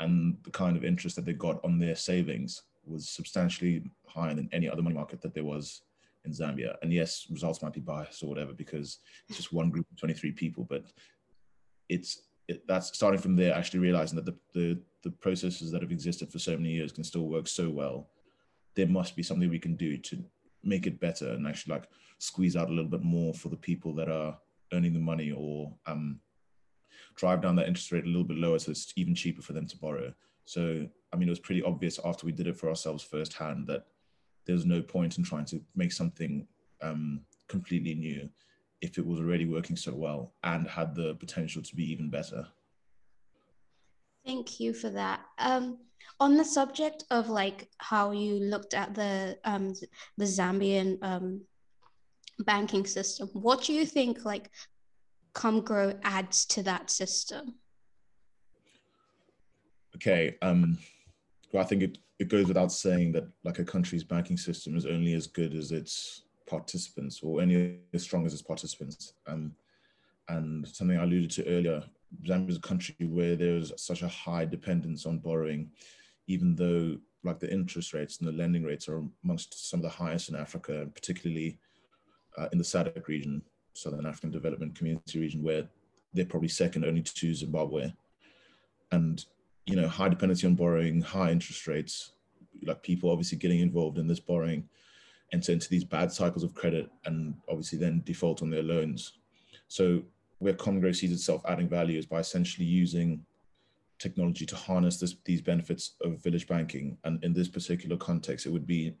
and 0.00 0.36
the 0.44 0.50
kind 0.50 0.76
of 0.76 0.84
interest 0.84 1.16
that 1.16 1.24
they 1.24 1.32
got 1.32 1.62
on 1.64 1.78
their 1.78 1.96
savings 1.96 2.62
was 2.84 3.08
substantially 3.08 3.82
higher 4.06 4.34
than 4.34 4.48
any 4.52 4.68
other 4.68 4.82
money 4.82 4.94
market 4.94 5.20
that 5.20 5.34
there 5.34 5.44
was 5.44 5.82
in 6.24 6.32
Zambia. 6.32 6.76
And 6.82 6.92
yes, 6.92 7.26
results 7.30 7.62
might 7.62 7.72
be 7.72 7.80
biased 7.80 8.22
or 8.22 8.28
whatever 8.28 8.52
because 8.52 8.98
it's 9.28 9.36
just 9.36 9.52
one 9.52 9.70
group 9.70 9.86
of 9.90 9.98
23 9.98 10.32
people, 10.32 10.64
but 10.64 10.84
it's 11.88 12.22
it, 12.48 12.66
that's 12.66 12.94
starting 12.94 13.20
from 13.20 13.36
there, 13.36 13.54
actually 13.54 13.80
realizing 13.80 14.16
that 14.16 14.24
the, 14.24 14.36
the, 14.54 14.80
the 15.02 15.10
processes 15.10 15.70
that 15.70 15.82
have 15.82 15.92
existed 15.92 16.32
for 16.32 16.38
so 16.38 16.56
many 16.56 16.70
years 16.70 16.92
can 16.92 17.04
still 17.04 17.28
work 17.28 17.46
so 17.46 17.68
well. 17.68 18.08
There 18.74 18.86
must 18.86 19.16
be 19.16 19.22
something 19.22 19.50
we 19.50 19.58
can 19.58 19.76
do 19.76 19.98
to 19.98 20.24
make 20.64 20.86
it 20.86 20.98
better 20.98 21.32
and 21.32 21.46
actually 21.46 21.74
like 21.74 21.88
squeeze 22.18 22.56
out 22.56 22.68
a 22.68 22.72
little 22.72 22.90
bit 22.90 23.02
more 23.02 23.34
for 23.34 23.48
the 23.48 23.56
people 23.56 23.94
that 23.94 24.08
are 24.08 24.38
earning 24.72 24.94
the 24.94 24.98
money 24.98 25.30
or 25.30 25.72
um, 25.86 26.20
drive 27.16 27.42
down 27.42 27.56
that 27.56 27.68
interest 27.68 27.92
rate 27.92 28.04
a 28.04 28.08
little 28.08 28.24
bit 28.24 28.36
lower 28.36 28.58
so 28.58 28.70
it's 28.70 28.92
even 28.96 29.14
cheaper 29.14 29.42
for 29.42 29.52
them 29.52 29.66
to 29.66 29.76
borrow. 29.76 30.12
So, 30.44 30.88
I 31.12 31.16
mean, 31.16 31.28
it 31.28 31.32
was 31.32 31.38
pretty 31.40 31.62
obvious 31.62 31.98
after 32.04 32.24
we 32.24 32.32
did 32.32 32.46
it 32.46 32.56
for 32.56 32.68
ourselves 32.68 33.02
firsthand 33.02 33.66
that 33.66 33.86
there's 34.46 34.64
no 34.64 34.80
point 34.80 35.18
in 35.18 35.24
trying 35.24 35.44
to 35.46 35.60
make 35.76 35.92
something 35.92 36.46
um, 36.80 37.20
completely 37.48 37.94
new 37.94 38.28
if 38.80 38.96
it 38.96 39.06
was 39.06 39.18
already 39.18 39.44
working 39.44 39.76
so 39.76 39.92
well 39.94 40.32
and 40.44 40.66
had 40.68 40.94
the 40.94 41.14
potential 41.16 41.62
to 41.62 41.76
be 41.76 41.90
even 41.90 42.08
better. 42.08 42.46
Thank 44.24 44.60
you 44.60 44.72
for 44.72 44.90
that. 44.90 45.20
Um, 45.38 45.78
on 46.20 46.36
the 46.36 46.44
subject 46.44 47.04
of 47.10 47.28
like 47.28 47.68
how 47.78 48.12
you 48.12 48.34
looked 48.34 48.74
at 48.74 48.94
the 48.94 49.38
um, 49.44 49.74
the 50.16 50.24
Zambian 50.24 50.98
um, 51.02 51.42
banking 52.40 52.86
system, 52.86 53.28
what 53.32 53.62
do 53.64 53.72
you 53.72 53.84
think 53.84 54.24
like 54.24 54.50
ComGrow 55.34 55.98
adds 56.02 56.44
to 56.46 56.62
that 56.64 56.90
system? 56.90 57.54
okay, 59.98 60.36
um, 60.42 60.78
well, 61.52 61.62
I 61.62 61.66
think 61.66 61.82
it, 61.82 61.98
it 62.20 62.28
goes 62.28 62.46
without 62.46 62.70
saying 62.70 63.12
that 63.12 63.28
like 63.42 63.58
a 63.58 63.64
country's 63.64 64.04
banking 64.04 64.36
system 64.36 64.76
is 64.76 64.86
only 64.86 65.14
as 65.14 65.26
good 65.26 65.54
as 65.54 65.72
its 65.72 66.22
participants 66.46 67.20
or 67.22 67.42
only 67.42 67.80
as 67.92 68.02
strong 68.02 68.24
as 68.24 68.32
its 68.32 68.42
participants. 68.42 69.14
Um, 69.26 69.52
and 70.28 70.68
something 70.68 70.96
I 70.96 71.02
alluded 71.02 71.30
to 71.32 71.46
earlier, 71.46 71.82
Zambia 72.24 72.50
is 72.50 72.56
a 72.58 72.60
country 72.60 72.94
where 73.00 73.34
there's 73.34 73.72
such 73.76 74.02
a 74.02 74.08
high 74.08 74.44
dependence 74.44 75.04
on 75.04 75.18
borrowing, 75.18 75.70
even 76.28 76.54
though 76.54 76.96
like 77.24 77.40
the 77.40 77.52
interest 77.52 77.92
rates 77.92 78.18
and 78.18 78.28
the 78.28 78.32
lending 78.32 78.62
rates 78.62 78.88
are 78.88 79.02
amongst 79.24 79.68
some 79.68 79.80
of 79.80 79.84
the 79.84 79.88
highest 79.88 80.28
in 80.28 80.36
Africa, 80.36 80.86
particularly 80.94 81.58
uh, 82.36 82.48
in 82.52 82.58
the 82.58 82.64
SADC 82.64 83.08
region, 83.08 83.42
Southern 83.78 84.06
African 84.06 84.30
Development 84.30 84.74
Community 84.74 85.18
region, 85.18 85.42
where 85.42 85.68
they're 86.14 86.24
probably 86.24 86.48
second 86.48 86.84
only 86.84 87.02
to 87.02 87.34
Zimbabwe. 87.34 87.92
And 88.92 89.24
you 89.66 89.76
know, 89.76 89.86
high 89.86 90.08
dependency 90.08 90.46
on 90.46 90.54
borrowing, 90.54 91.00
high 91.02 91.30
interest 91.30 91.66
rates, 91.66 92.12
like 92.62 92.82
people 92.82 93.10
obviously 93.10 93.36
getting 93.38 93.60
involved 93.60 93.98
in 93.98 94.06
this 94.06 94.20
borrowing, 94.20 94.66
enter 95.32 95.52
into 95.52 95.68
these 95.68 95.84
bad 95.84 96.10
cycles 96.10 96.42
of 96.42 96.54
credit 96.54 96.90
and 97.04 97.34
obviously 97.48 97.78
then 97.78 98.02
default 98.06 98.40
on 98.40 98.48
their 98.48 98.62
loans. 98.62 99.12
So 99.68 100.02
where 100.38 100.54
ComGrow 100.54 100.96
sees 100.96 101.12
itself 101.12 101.42
adding 101.46 101.68
value 101.68 101.98
is 101.98 102.06
by 102.06 102.20
essentially 102.20 102.66
using 102.66 103.24
technology 103.98 104.46
to 104.46 104.56
harness 104.56 104.98
this, 104.98 105.16
these 105.24 105.42
benefits 105.42 105.96
of 106.02 106.22
village 106.22 106.46
banking. 106.46 106.96
And 107.04 107.22
in 107.22 107.34
this 107.34 107.48
particular 107.48 107.96
context, 107.96 108.46
it 108.46 108.50
would 108.50 108.66
be 108.66 108.94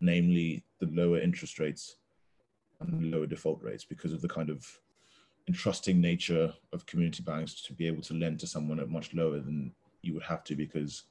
namely 0.00 0.64
the 0.80 0.86
lower 0.86 1.20
interest 1.20 1.58
rates 1.60 1.96
and 2.80 3.10
lower 3.10 3.26
default 3.26 3.62
rates 3.62 3.84
because 3.84 4.12
of 4.12 4.20
the 4.20 4.28
kind 4.28 4.50
of 4.50 4.66
entrusting 5.48 6.00
nature 6.00 6.52
of 6.72 6.86
community 6.86 7.22
banks 7.22 7.62
to 7.62 7.72
be 7.72 7.86
able 7.86 8.02
to 8.02 8.14
lend 8.14 8.38
to 8.38 8.46
someone 8.46 8.78
at 8.78 8.90
much 8.90 9.14
lower 9.14 9.40
than 9.40 9.72
you 10.02 10.14
would 10.14 10.22
have 10.22 10.44
to 10.44 10.54
because 10.54 11.04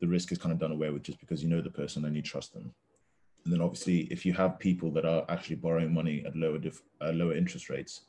the 0.00 0.06
risk 0.06 0.32
is 0.32 0.38
kind 0.38 0.52
of 0.52 0.58
done 0.58 0.72
away 0.72 0.90
with 0.90 1.02
just 1.02 1.20
because 1.20 1.42
you 1.42 1.48
know 1.48 1.60
the 1.60 1.70
person 1.70 2.04
and 2.04 2.16
you 2.16 2.22
trust 2.22 2.52
them. 2.52 2.74
And 3.44 3.52
then 3.52 3.60
obviously, 3.60 4.00
if 4.10 4.26
you 4.26 4.32
have 4.32 4.58
people 4.58 4.90
that 4.92 5.04
are 5.04 5.24
actually 5.28 5.56
borrowing 5.56 5.94
money 5.94 6.24
at 6.26 6.34
lower 6.34 6.58
uh, 7.00 7.10
lower 7.10 7.36
interest 7.36 7.70
rates, 7.70 8.02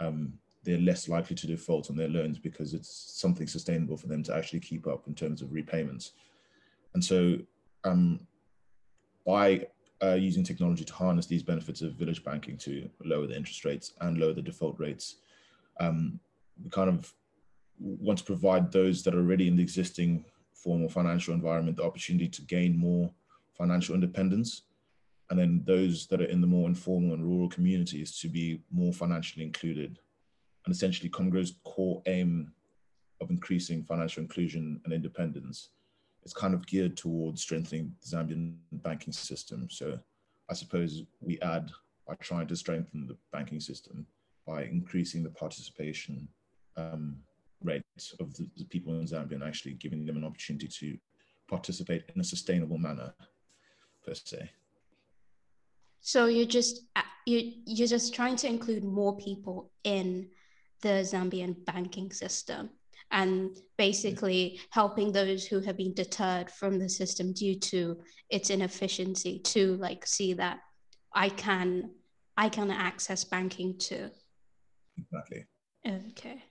um, 0.00 0.32
they're 0.64 0.78
less 0.78 1.08
likely 1.08 1.36
to 1.36 1.46
default 1.46 1.90
on 1.90 1.96
their 1.96 2.08
loans 2.08 2.38
because 2.38 2.72
it's 2.72 2.88
something 3.20 3.46
sustainable 3.46 3.96
for 3.96 4.06
them 4.06 4.22
to 4.22 4.34
actually 4.34 4.60
keep 4.60 4.86
up 4.86 5.06
in 5.06 5.14
terms 5.14 5.42
of 5.42 5.52
repayments. 5.52 6.12
And 6.94 7.04
so, 7.04 7.38
um, 7.84 8.20
by 9.26 9.66
uh, 10.02 10.14
using 10.14 10.42
technology 10.42 10.84
to 10.84 10.92
harness 10.92 11.26
these 11.26 11.42
benefits 11.42 11.80
of 11.80 11.92
village 11.92 12.24
banking 12.24 12.56
to 12.56 12.88
lower 13.04 13.26
the 13.26 13.36
interest 13.36 13.64
rates 13.64 13.92
and 14.00 14.18
lower 14.18 14.32
the 14.32 14.42
default 14.42 14.78
rates, 14.78 15.16
um, 15.80 16.18
we 16.62 16.70
kind 16.70 16.90
of 16.90 17.12
want 17.78 18.18
to 18.18 18.24
provide 18.24 18.70
those 18.72 19.02
that 19.02 19.14
are 19.14 19.18
already 19.18 19.48
in 19.48 19.56
the 19.56 19.62
existing 19.62 20.24
formal 20.52 20.88
financial 20.88 21.34
environment 21.34 21.76
the 21.76 21.84
opportunity 21.84 22.28
to 22.28 22.42
gain 22.42 22.76
more 22.76 23.10
financial 23.56 23.94
independence. 23.94 24.62
And 25.30 25.38
then 25.38 25.62
those 25.64 26.06
that 26.08 26.20
are 26.20 26.26
in 26.26 26.40
the 26.40 26.46
more 26.46 26.68
informal 26.68 27.14
and 27.14 27.24
rural 27.24 27.48
communities 27.48 28.18
to 28.20 28.28
be 28.28 28.60
more 28.70 28.92
financially 28.92 29.44
included. 29.44 29.98
And 30.64 30.74
essentially 30.74 31.08
ComGrow's 31.08 31.54
core 31.64 32.02
aim 32.06 32.52
of 33.20 33.30
increasing 33.30 33.82
financial 33.82 34.22
inclusion 34.22 34.80
and 34.84 34.92
independence 34.92 35.70
is 36.24 36.32
kind 36.32 36.54
of 36.54 36.66
geared 36.66 36.96
towards 36.96 37.42
strengthening 37.42 37.94
the 38.00 38.16
Zambian 38.16 38.56
banking 38.72 39.12
system. 39.12 39.68
So 39.70 39.98
I 40.50 40.54
suppose 40.54 41.02
we 41.20 41.40
add 41.40 41.70
by 42.06 42.14
trying 42.14 42.46
to 42.48 42.56
strengthen 42.56 43.06
the 43.06 43.16
banking 43.32 43.60
system 43.60 44.06
by 44.46 44.64
increasing 44.64 45.22
the 45.22 45.30
participation 45.30 46.28
um, 46.76 47.16
rates 47.62 48.14
of 48.20 48.34
the, 48.34 48.48
the, 48.56 48.64
people 48.64 48.94
in 48.94 49.06
Zambia 49.06 49.34
and 49.34 49.44
actually 49.44 49.74
giving 49.74 50.04
them 50.04 50.16
an 50.16 50.24
opportunity 50.24 50.66
to 50.66 50.98
participate 51.48 52.04
in 52.14 52.20
a 52.20 52.24
sustainable 52.24 52.78
manner, 52.78 53.12
per 54.04 54.14
se. 54.14 54.50
So 56.00 56.26
you're 56.26 56.46
just 56.46 56.82
you 57.26 57.52
you're 57.64 57.86
just 57.86 58.14
trying 58.14 58.36
to 58.36 58.48
include 58.48 58.82
more 58.82 59.16
people 59.16 59.70
in 59.84 60.28
the 60.80 61.04
Zambian 61.04 61.64
banking 61.64 62.10
system 62.10 62.70
and 63.12 63.56
basically 63.76 64.60
helping 64.70 65.12
those 65.12 65.46
who 65.46 65.60
have 65.60 65.76
been 65.76 65.94
deterred 65.94 66.50
from 66.50 66.78
the 66.78 66.88
system 66.88 67.32
due 67.32 67.58
to 67.58 68.00
its 68.30 68.50
inefficiency 68.50 69.38
to 69.38 69.76
like 69.76 70.06
see 70.06 70.32
that 70.32 70.58
I 71.14 71.28
can 71.28 71.90
I 72.36 72.48
can 72.48 72.70
access 72.70 73.24
banking 73.24 73.78
too. 73.78 74.10
Exactly. 74.98 75.46
Okay. 75.86 76.42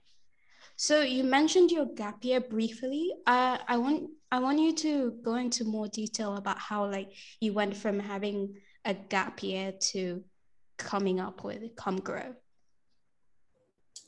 So 0.76 1.02
you 1.02 1.24
mentioned 1.24 1.72
your 1.72 1.88
gap 1.96 2.24
year 2.24 2.40
briefly. 2.40 3.12
Uh, 3.26 3.58
I 3.68 3.78
want 3.78 4.10
I 4.32 4.40
want 4.40 4.60
you 4.60 4.74
to 4.76 5.14
go 5.24 5.36
into 5.36 5.64
more 5.66 5.88
detail 5.88 6.38
about 6.38 6.60
how 6.60 6.90
like 6.90 7.12
you 7.40 7.54
went 7.54 7.76
from 7.76 8.00
having 8.00 8.56
a 8.86 8.94
gap 8.94 9.44
year 9.44 9.74
to 9.92 10.24
coming 10.78 11.20
up 11.20 11.44
with 11.44 11.76
ComGrow. 11.76 12.34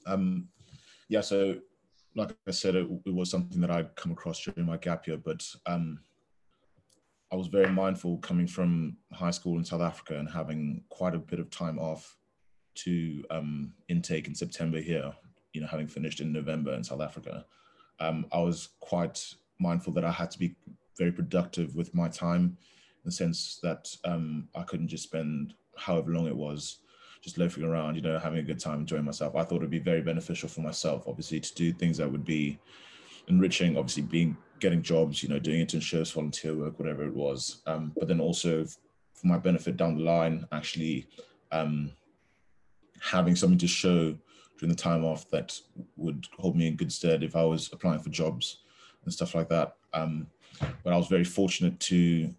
Um, 0.05 0.49
yeah, 1.09 1.21
so 1.21 1.59
like 2.15 2.35
I 2.47 2.51
said, 2.51 2.75
it, 2.75 2.87
it, 3.05 3.13
was 3.13 3.29
something 3.29 3.59
that 3.61 3.71
I'd 3.71 3.95
come 3.95 4.11
across 4.11 4.43
during 4.43 4.67
my 4.67 4.77
gap 4.77 5.07
year, 5.07 5.17
but 5.17 5.43
um, 5.65 5.99
I 7.31 7.35
was 7.35 7.47
very 7.47 7.71
mindful 7.71 8.17
coming 8.17 8.47
from 8.47 8.97
high 9.11 9.31
school 9.31 9.57
in 9.57 9.65
South 9.65 9.81
Africa 9.81 10.19
and 10.19 10.29
having 10.29 10.83
quite 10.89 11.15
a 11.15 11.19
bit 11.19 11.39
of 11.39 11.49
time 11.49 11.79
off 11.79 12.15
to 12.75 13.23
um, 13.31 13.73
intake 13.87 14.27
in 14.27 14.35
September 14.35 14.79
here, 14.79 15.11
you 15.53 15.61
know, 15.61 15.67
having 15.67 15.87
finished 15.87 16.19
in 16.19 16.31
November 16.31 16.73
in 16.73 16.83
South 16.83 17.01
Africa. 17.01 17.45
Um, 17.99 18.27
I 18.31 18.39
was 18.39 18.69
quite 18.79 19.33
mindful 19.59 19.93
that 19.93 20.05
I 20.05 20.11
had 20.11 20.29
to 20.31 20.39
be 20.39 20.55
very 20.97 21.11
productive 21.11 21.75
with 21.75 21.93
my 21.95 22.07
time 22.07 22.57
in 23.03 23.05
the 23.05 23.11
sense 23.11 23.59
that 23.63 23.95
um, 24.05 24.47
I 24.55 24.63
couldn't 24.63 24.87
just 24.87 25.03
spend 25.03 25.55
however 25.75 26.11
long 26.11 26.27
it 26.27 26.35
was 26.35 26.79
just 27.23 27.37
loafing 27.37 27.63
around, 27.63 27.95
you 27.95 28.01
know, 28.01 28.19
having 28.19 28.39
a 28.39 28.43
good 28.43 28.59
time, 28.59 28.81
enjoying 28.81 29.05
myself. 29.05 29.33
I 29.35 29.43
thought 29.43 29.57
it'd 29.57 29.69
be 29.69 29.79
very 29.79 30.01
beneficial 30.01 30.49
for 30.49 30.59
myself, 30.59 31.05
obviously, 31.07 31.39
to 31.39 31.55
do 31.55 31.71
things 31.71 31.97
that 31.97 32.11
would 32.11 32.25
be 32.25 32.59
enriching, 33.29 33.77
obviously 33.77 34.03
being 34.03 34.35
getting 34.59 34.81
jobs, 34.81 35.23
you 35.23 35.29
know, 35.29 35.39
doing 35.39 35.65
internships, 35.65 36.13
volunteer 36.13 36.55
work, 36.55 36.77
whatever 36.77 37.05
it 37.05 37.13
was. 37.13 37.61
Um, 37.65 37.93
but 37.97 38.09
then 38.09 38.19
also 38.19 38.65
for 38.65 39.27
my 39.27 39.37
benefit 39.37 39.77
down 39.77 39.97
the 39.97 40.03
line, 40.03 40.45
actually 40.51 41.07
um, 41.53 41.91
having 43.01 43.35
something 43.35 43.57
to 43.59 43.67
show 43.67 44.17
during 44.59 44.69
the 44.69 44.75
time 44.75 45.05
off 45.05 45.29
that 45.29 45.57
would 45.95 46.27
hold 46.37 46.57
me 46.57 46.67
in 46.67 46.75
good 46.75 46.91
stead 46.91 47.23
if 47.23 47.35
I 47.35 47.43
was 47.43 47.69
applying 47.71 47.99
for 47.99 48.09
jobs 48.09 48.59
and 49.03 49.13
stuff 49.13 49.33
like 49.33 49.49
that. 49.49 49.75
Um, 49.93 50.27
but 50.83 50.93
I 50.93 50.97
was 50.97 51.07
very 51.07 51.23
fortunate 51.23 51.79
to 51.81 52.33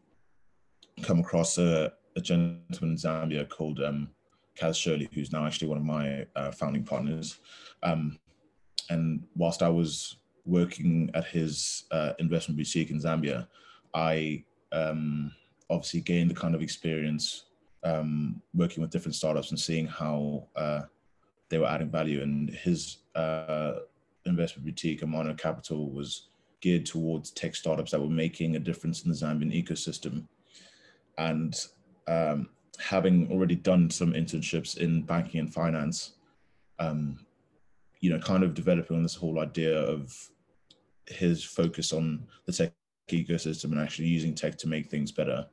come 1.02 1.20
across 1.20 1.56
a, 1.56 1.92
a 2.16 2.20
gentleman 2.20 2.64
in 2.82 2.96
Zambia 2.96 3.48
called 3.48 3.80
um, 3.80 4.10
Kaz 4.56 4.76
Shirley, 4.76 5.08
who's 5.12 5.32
now 5.32 5.46
actually 5.46 5.68
one 5.68 5.78
of 5.78 5.84
my 5.84 6.26
uh, 6.36 6.50
founding 6.52 6.84
partners. 6.84 7.38
Um, 7.82 8.18
and 8.90 9.24
whilst 9.36 9.62
I 9.62 9.68
was 9.68 10.16
working 10.44 11.10
at 11.14 11.26
his 11.26 11.84
uh, 11.90 12.12
investment 12.18 12.58
boutique 12.58 12.90
in 12.90 13.00
Zambia, 13.00 13.46
I 13.94 14.44
um, 14.72 15.32
obviously 15.70 16.00
gained 16.00 16.30
the 16.30 16.34
kind 16.34 16.54
of 16.54 16.62
experience 16.62 17.46
um, 17.82 18.40
working 18.54 18.82
with 18.82 18.90
different 18.90 19.14
startups 19.14 19.50
and 19.50 19.58
seeing 19.58 19.86
how 19.86 20.48
uh, 20.56 20.82
they 21.48 21.58
were 21.58 21.66
adding 21.68 21.90
value. 21.90 22.22
And 22.22 22.50
his 22.50 22.98
uh, 23.14 23.74
investment 24.26 24.66
boutique, 24.66 25.02
Amano 25.02 25.36
Capital, 25.36 25.90
was 25.90 26.28
geared 26.60 26.86
towards 26.86 27.30
tech 27.30 27.54
startups 27.54 27.90
that 27.90 28.00
were 28.00 28.08
making 28.08 28.56
a 28.56 28.58
difference 28.58 29.04
in 29.04 29.10
the 29.10 29.16
Zambian 29.16 29.52
ecosystem. 29.52 30.26
And 31.18 31.54
um, 32.08 32.48
having 32.78 33.30
already 33.30 33.54
done 33.54 33.90
some 33.90 34.12
internships 34.12 34.78
in 34.78 35.02
banking 35.02 35.40
and 35.40 35.52
finance, 35.52 36.12
um, 36.78 37.18
you 38.00 38.10
know, 38.10 38.18
kind 38.18 38.42
of 38.42 38.54
developing 38.54 39.02
this 39.02 39.14
whole 39.14 39.40
idea 39.40 39.78
of 39.78 40.30
his 41.06 41.44
focus 41.44 41.92
on 41.92 42.26
the 42.46 42.52
tech 42.52 42.72
ecosystem 43.08 43.72
and 43.72 43.80
actually 43.80 44.08
using 44.08 44.34
tech 44.34 44.56
to 44.58 44.68
make 44.68 44.88
things 44.88 45.12
better. 45.12 45.46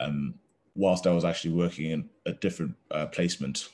Um, 0.00 0.34
whilst 0.74 1.06
I 1.06 1.12
was 1.12 1.24
actually 1.24 1.54
working 1.54 1.90
in 1.90 2.08
a 2.26 2.32
different 2.32 2.74
uh, 2.90 3.06
placement, 3.06 3.68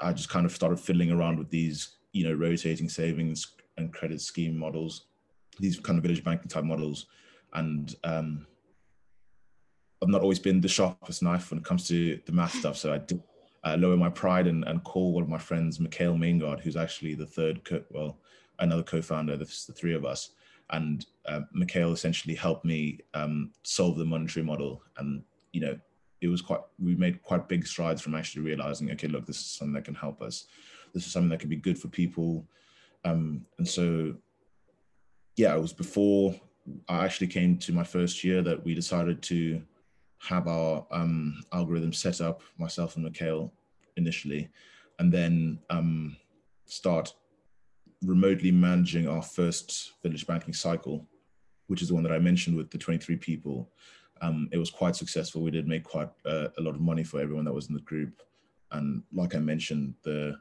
I 0.00 0.12
just 0.12 0.28
kind 0.28 0.44
of 0.44 0.52
started 0.52 0.78
fiddling 0.80 1.10
around 1.10 1.38
with 1.38 1.50
these, 1.50 1.96
you 2.12 2.24
know, 2.28 2.34
rotating 2.34 2.88
savings 2.88 3.54
and 3.76 3.92
credit 3.92 4.20
scheme 4.20 4.56
models, 4.56 5.06
these 5.60 5.78
kind 5.78 5.98
of 5.98 6.02
village 6.02 6.24
banking 6.24 6.48
type 6.48 6.64
models, 6.64 7.06
and 7.54 7.94
um, 8.04 8.46
I've 10.02 10.08
not 10.08 10.22
always 10.22 10.38
been 10.38 10.60
the 10.60 10.68
sharpest 10.68 11.22
knife 11.22 11.50
when 11.50 11.58
it 11.58 11.64
comes 11.64 11.88
to 11.88 12.20
the 12.24 12.32
math 12.32 12.54
stuff. 12.54 12.76
So 12.76 12.92
I 12.92 12.98
did 12.98 13.22
uh, 13.64 13.76
lower 13.78 13.96
my 13.96 14.08
pride 14.08 14.46
and, 14.46 14.64
and 14.64 14.84
call 14.84 15.12
one 15.12 15.24
of 15.24 15.28
my 15.28 15.38
friends, 15.38 15.80
Mikhail 15.80 16.16
Maingard, 16.16 16.60
who's 16.60 16.76
actually 16.76 17.14
the 17.14 17.26
third, 17.26 17.64
co- 17.64 17.84
well, 17.90 18.18
another 18.60 18.82
co-founder. 18.82 19.36
This 19.36 19.52
is 19.52 19.66
the 19.66 19.72
three 19.72 19.94
of 19.94 20.04
us. 20.04 20.30
And 20.70 21.04
uh, 21.26 21.40
Mikhail 21.52 21.92
essentially 21.92 22.34
helped 22.34 22.64
me 22.64 23.00
um, 23.14 23.50
solve 23.62 23.96
the 23.96 24.04
monetary 24.04 24.44
model. 24.44 24.82
And, 24.98 25.22
you 25.52 25.60
know, 25.62 25.78
it 26.20 26.28
was 26.28 26.42
quite, 26.42 26.60
we 26.78 26.94
made 26.94 27.22
quite 27.22 27.48
big 27.48 27.66
strides 27.66 28.02
from 28.02 28.14
actually 28.14 28.42
realizing, 28.42 28.90
okay, 28.92 29.08
look, 29.08 29.26
this 29.26 29.40
is 29.40 29.46
something 29.46 29.74
that 29.74 29.84
can 29.84 29.94
help 29.94 30.20
us. 30.20 30.46
This 30.94 31.06
is 31.06 31.12
something 31.12 31.30
that 31.30 31.40
can 31.40 31.48
be 31.48 31.56
good 31.56 31.78
for 31.78 31.88
people. 31.88 32.46
Um, 33.04 33.46
and 33.58 33.66
so, 33.66 34.14
yeah, 35.36 35.54
it 35.54 35.60
was 35.60 35.72
before 35.72 36.34
I 36.88 37.04
actually 37.04 37.28
came 37.28 37.56
to 37.58 37.72
my 37.72 37.84
first 37.84 38.22
year 38.22 38.42
that 38.42 38.64
we 38.64 38.74
decided 38.74 39.22
to 39.22 39.62
have 40.20 40.48
our 40.48 40.86
um, 40.90 41.40
algorithm 41.52 41.92
set 41.92 42.20
up, 42.20 42.42
myself 42.58 42.96
and 42.96 43.04
Mikhail 43.04 43.52
initially, 43.96 44.48
and 44.98 45.12
then 45.12 45.58
um, 45.70 46.16
start 46.66 47.14
remotely 48.02 48.50
managing 48.50 49.08
our 49.08 49.22
first 49.22 49.92
village 50.02 50.26
banking 50.26 50.54
cycle, 50.54 51.06
which 51.66 51.82
is 51.82 51.88
the 51.88 51.94
one 51.94 52.02
that 52.02 52.12
I 52.12 52.18
mentioned 52.18 52.56
with 52.56 52.70
the 52.70 52.78
23 52.78 53.16
people. 53.16 53.70
Um, 54.20 54.48
it 54.52 54.58
was 54.58 54.70
quite 54.70 54.96
successful. 54.96 55.42
We 55.42 55.50
did 55.50 55.68
make 55.68 55.84
quite 55.84 56.10
uh, 56.26 56.48
a 56.58 56.62
lot 56.62 56.74
of 56.74 56.80
money 56.80 57.04
for 57.04 57.20
everyone 57.20 57.44
that 57.44 57.52
was 57.52 57.68
in 57.68 57.74
the 57.74 57.80
group. 57.82 58.22
And 58.72 59.02
like 59.12 59.34
I 59.34 59.38
mentioned, 59.38 59.94
the 60.02 60.36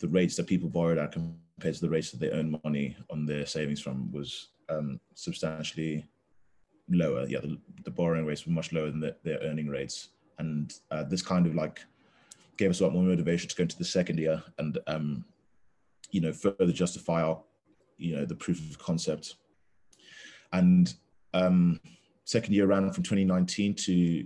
the 0.00 0.08
rates 0.08 0.34
that 0.36 0.48
people 0.48 0.68
borrowed 0.68 0.98
at 0.98 1.12
compared 1.12 1.74
to 1.74 1.80
the 1.80 1.88
rates 1.88 2.10
that 2.10 2.18
they 2.18 2.30
earned 2.30 2.58
money 2.64 2.96
on 3.10 3.24
their 3.24 3.46
savings 3.46 3.80
from 3.80 4.10
was 4.10 4.48
um, 4.68 5.00
substantially 5.14 6.04
lower. 6.88 7.26
Yeah, 7.26 7.40
the, 7.40 7.58
the 7.84 7.90
borrowing 7.90 8.26
rates 8.26 8.46
were 8.46 8.52
much 8.52 8.72
lower 8.72 8.90
than 8.90 9.00
the, 9.00 9.16
their 9.22 9.38
earning 9.40 9.68
rates, 9.68 10.08
and 10.38 10.72
uh, 10.90 11.04
this 11.04 11.22
kind 11.22 11.46
of 11.46 11.54
like 11.54 11.80
gave 12.56 12.70
us 12.70 12.80
a 12.80 12.84
lot 12.84 12.92
more 12.92 13.02
motivation 13.02 13.48
to 13.48 13.56
go 13.56 13.62
into 13.62 13.78
the 13.78 13.84
second 13.84 14.18
year 14.18 14.40
and 14.58 14.78
um, 14.86 15.24
you 16.12 16.20
know 16.20 16.32
further 16.32 16.70
justify 16.70 17.20
our 17.22 17.42
you 17.98 18.14
know 18.14 18.24
the 18.24 18.34
proof 18.34 18.70
of 18.70 18.78
concept. 18.78 19.36
And 20.52 20.94
um, 21.32 21.80
second 22.24 22.54
year 22.54 22.66
ran 22.66 22.92
from 22.92 23.02
2019 23.02 23.74
to 23.74 24.22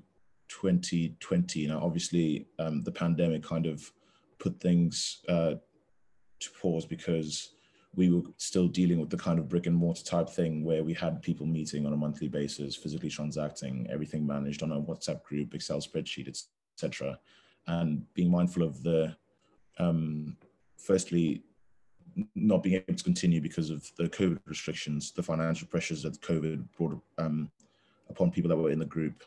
2020. 0.48 1.66
Now, 1.66 1.80
obviously, 1.82 2.46
um, 2.58 2.82
the 2.82 2.92
pandemic 2.92 3.42
kind 3.42 3.66
of 3.66 3.90
put 4.38 4.60
things 4.60 5.20
uh, 5.28 5.54
to 6.40 6.50
pause 6.60 6.86
because 6.86 7.54
we 7.98 8.10
were 8.10 8.22
still 8.36 8.68
dealing 8.68 9.00
with 9.00 9.10
the 9.10 9.16
kind 9.16 9.40
of 9.40 9.48
brick 9.48 9.66
and 9.66 9.74
mortar 9.74 10.04
type 10.04 10.30
thing 10.30 10.64
where 10.64 10.84
we 10.84 10.94
had 10.94 11.20
people 11.20 11.44
meeting 11.44 11.84
on 11.84 11.92
a 11.92 11.96
monthly 11.96 12.28
basis, 12.28 12.76
physically 12.76 13.10
transacting, 13.10 13.88
everything 13.90 14.24
managed 14.24 14.62
on 14.62 14.70
a 14.70 14.80
WhatsApp 14.80 15.24
group, 15.24 15.52
Excel 15.52 15.80
spreadsheet, 15.80 16.28
etc. 16.28 17.18
And 17.66 18.06
being 18.14 18.30
mindful 18.30 18.62
of 18.62 18.84
the, 18.84 19.16
um, 19.80 20.36
firstly, 20.76 21.42
not 22.36 22.62
being 22.62 22.76
able 22.76 22.94
to 22.94 23.02
continue 23.02 23.40
because 23.40 23.68
of 23.68 23.90
the 23.96 24.04
COVID 24.04 24.38
restrictions, 24.46 25.10
the 25.10 25.22
financial 25.22 25.66
pressures 25.66 26.04
that 26.04 26.20
COVID 26.20 26.64
brought 26.76 27.02
um, 27.18 27.50
upon 28.08 28.30
people 28.30 28.48
that 28.48 28.56
were 28.56 28.70
in 28.70 28.78
the 28.78 28.84
group, 28.86 29.24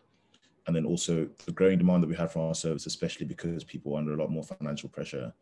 and 0.68 0.74
then 0.74 0.86
also 0.86 1.28
the 1.46 1.52
growing 1.52 1.78
demand 1.78 2.04
that 2.04 2.10
we 2.10 2.16
had 2.16 2.32
for 2.32 2.48
our 2.48 2.56
service, 2.56 2.86
especially 2.86 3.26
because 3.26 3.66
people 3.66 3.92
were 3.92 3.98
under 3.98 4.14
a 4.14 4.18
lot 4.18 4.32
more 4.32 4.44
financial 4.44 4.88
pressure. 4.88 5.34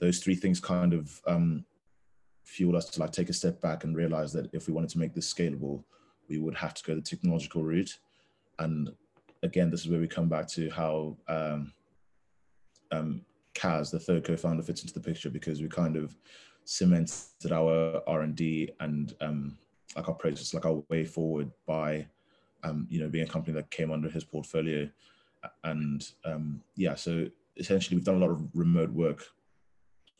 Those 0.00 0.18
three 0.18 0.34
things 0.34 0.58
kind 0.58 0.94
of 0.94 1.20
um, 1.28 1.64
fueled 2.44 2.74
us 2.74 2.86
to 2.86 3.00
like 3.00 3.12
take 3.12 3.28
a 3.28 3.32
step 3.32 3.60
back 3.60 3.84
and 3.84 3.96
realize 3.96 4.32
that 4.32 4.52
if 4.52 4.66
we 4.66 4.74
wanted 4.74 4.90
to 4.90 4.98
make 4.98 5.14
this 5.14 5.32
scalable, 5.32 5.82
we 6.28 6.38
would 6.38 6.54
have 6.54 6.74
to 6.74 6.84
go 6.84 6.94
the 6.94 7.00
technological 7.00 7.62
route. 7.62 7.98
And 8.58 8.90
again, 9.42 9.70
this 9.70 9.82
is 9.82 9.88
where 9.88 10.00
we 10.00 10.08
come 10.08 10.28
back 10.28 10.48
to 10.48 10.70
how 10.70 11.16
um, 11.28 11.72
um, 12.90 13.22
Kaz, 13.54 13.90
the 13.90 13.98
third 13.98 14.24
co-founder, 14.24 14.62
fits 14.62 14.82
into 14.82 14.94
the 14.94 15.00
picture 15.00 15.30
because 15.30 15.60
we 15.60 15.68
kind 15.68 15.96
of 15.96 16.16
cemented 16.64 17.52
our 17.52 18.02
R 18.06 18.22
and 18.22 18.36
D 18.36 18.70
and 18.80 19.14
um, 19.20 19.58
like 19.96 20.08
our 20.08 20.14
process, 20.14 20.54
like 20.54 20.66
our 20.66 20.82
way 20.88 21.04
forward 21.04 21.50
by 21.66 22.06
um, 22.62 22.86
you 22.88 23.00
know 23.00 23.08
being 23.08 23.24
a 23.24 23.30
company 23.30 23.54
that 23.54 23.70
came 23.70 23.90
under 23.90 24.08
his 24.08 24.24
portfolio. 24.24 24.88
And 25.64 26.06
um, 26.24 26.62
yeah, 26.76 26.94
so 26.94 27.26
essentially 27.56 27.96
we've 27.96 28.04
done 28.04 28.16
a 28.16 28.24
lot 28.24 28.30
of 28.30 28.48
remote 28.54 28.90
work 28.90 29.26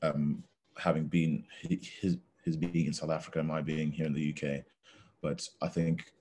um, 0.02 0.42
having 0.78 1.06
been 1.06 1.44
his 1.60 2.18
his 2.44 2.56
being 2.56 2.86
in 2.86 2.92
South 2.92 3.10
Africa 3.10 3.38
and 3.38 3.48
my 3.48 3.60
being 3.60 3.92
here 3.92 4.06
in 4.06 4.12
the 4.12 4.34
UK. 4.34 4.64
But 5.20 5.48
I 5.60 5.68
think 5.68 6.12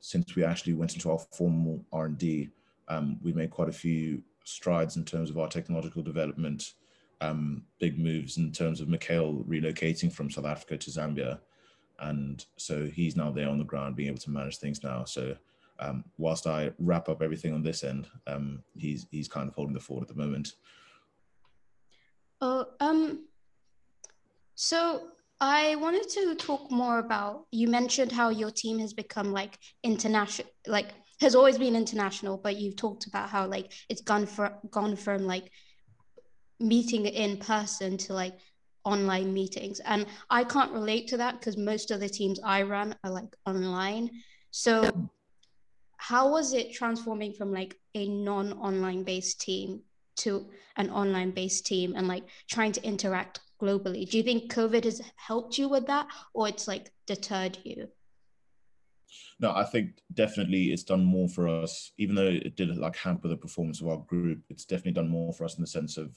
since 0.00 0.34
we 0.34 0.44
actually 0.44 0.72
went 0.72 0.94
into 0.94 1.10
our 1.10 1.18
formal 1.18 1.84
R 1.92 2.06
and 2.06 2.18
D, 2.18 2.50
um, 2.88 3.18
we 3.22 3.32
made 3.32 3.50
quite 3.50 3.68
a 3.68 3.72
few 3.72 4.22
strides 4.44 4.96
in 4.96 5.04
terms 5.04 5.28
of 5.30 5.38
our 5.38 5.48
technological 5.48 6.02
development. 6.02 6.74
Um, 7.20 7.64
big 7.78 7.98
moves 7.98 8.36
in 8.36 8.52
terms 8.52 8.80
of 8.80 8.88
Mikhail 8.88 9.44
relocating 9.48 10.12
from 10.12 10.30
South 10.30 10.44
Africa 10.44 10.76
to 10.76 10.90
Zambia, 10.90 11.40
and 12.00 12.44
so 12.56 12.86
he's 12.86 13.16
now 13.16 13.30
there 13.30 13.48
on 13.48 13.58
the 13.58 13.64
ground, 13.64 13.96
being 13.96 14.08
able 14.08 14.18
to 14.18 14.30
manage 14.30 14.58
things 14.58 14.82
now. 14.82 15.04
So 15.04 15.34
um, 15.78 16.04
whilst 16.18 16.46
I 16.46 16.72
wrap 16.78 17.08
up 17.08 17.22
everything 17.22 17.54
on 17.54 17.62
this 17.62 17.84
end, 17.84 18.08
um, 18.26 18.62
he's 18.76 19.06
he's 19.10 19.28
kind 19.28 19.48
of 19.48 19.54
holding 19.54 19.74
the 19.74 19.80
fort 19.80 20.02
at 20.02 20.08
the 20.08 20.22
moment. 20.22 20.54
Oh, 22.40 22.66
um, 22.80 23.24
so 24.56 25.08
I 25.40 25.76
wanted 25.76 26.08
to 26.10 26.34
talk 26.34 26.70
more 26.70 26.98
about 26.98 27.44
you 27.52 27.68
mentioned 27.68 28.10
how 28.10 28.30
your 28.30 28.50
team 28.50 28.78
has 28.78 28.94
become 28.94 29.32
like 29.32 29.58
international 29.82 30.48
like 30.66 30.88
has 31.20 31.34
always 31.34 31.56
been 31.56 31.76
international, 31.76 32.36
but 32.36 32.56
you've 32.56 32.76
talked 32.76 33.06
about 33.06 33.28
how 33.28 33.46
like 33.46 33.72
it's 33.88 34.02
gone 34.02 34.26
for 34.26 34.58
gone 34.70 34.96
from 34.96 35.26
like 35.26 35.50
meeting 36.58 37.06
in 37.06 37.36
person 37.36 37.96
to 37.98 38.14
like 38.14 38.34
online 38.84 39.32
meetings. 39.32 39.80
And 39.80 40.06
I 40.30 40.44
can't 40.44 40.72
relate 40.72 41.08
to 41.08 41.18
that 41.18 41.38
because 41.38 41.56
most 41.56 41.90
of 41.90 42.00
the 42.00 42.08
teams 42.08 42.40
I 42.42 42.62
run 42.62 42.94
are 43.04 43.10
like 43.10 43.34
online. 43.46 44.10
So 44.50 44.90
how 45.96 46.30
was 46.30 46.52
it 46.52 46.72
transforming 46.72 47.32
from 47.32 47.52
like 47.52 47.76
a 47.94 48.08
non-online 48.08 49.02
based 49.02 49.40
team 49.40 49.82
to 50.16 50.46
an 50.76 50.88
online 50.90 51.30
based 51.30 51.66
team 51.66 51.94
and 51.96 52.08
like 52.08 52.24
trying 52.48 52.72
to 52.72 52.84
interact 52.84 53.40
globally. 53.60 54.08
Do 54.08 54.16
you 54.16 54.22
think 54.22 54.52
COVID 54.52 54.84
has 54.84 55.00
helped 55.16 55.58
you 55.58 55.68
with 55.68 55.86
that 55.86 56.08
or 56.34 56.48
it's 56.48 56.68
like 56.68 56.90
deterred 57.06 57.58
you? 57.64 57.88
No, 59.38 59.52
I 59.52 59.64
think 59.64 60.02
definitely 60.14 60.72
it's 60.72 60.82
done 60.82 61.04
more 61.04 61.28
for 61.28 61.48
us, 61.48 61.92
even 61.98 62.14
though 62.14 62.26
it 62.26 62.56
did 62.56 62.76
like 62.76 62.96
hamper 62.96 63.28
the 63.28 63.36
performance 63.36 63.80
of 63.80 63.88
our 63.88 63.98
group. 63.98 64.40
It's 64.48 64.64
definitely 64.64 64.92
done 64.92 65.08
more 65.08 65.32
for 65.32 65.44
us 65.44 65.56
in 65.56 65.60
the 65.60 65.66
sense 65.66 65.96
of 65.96 66.16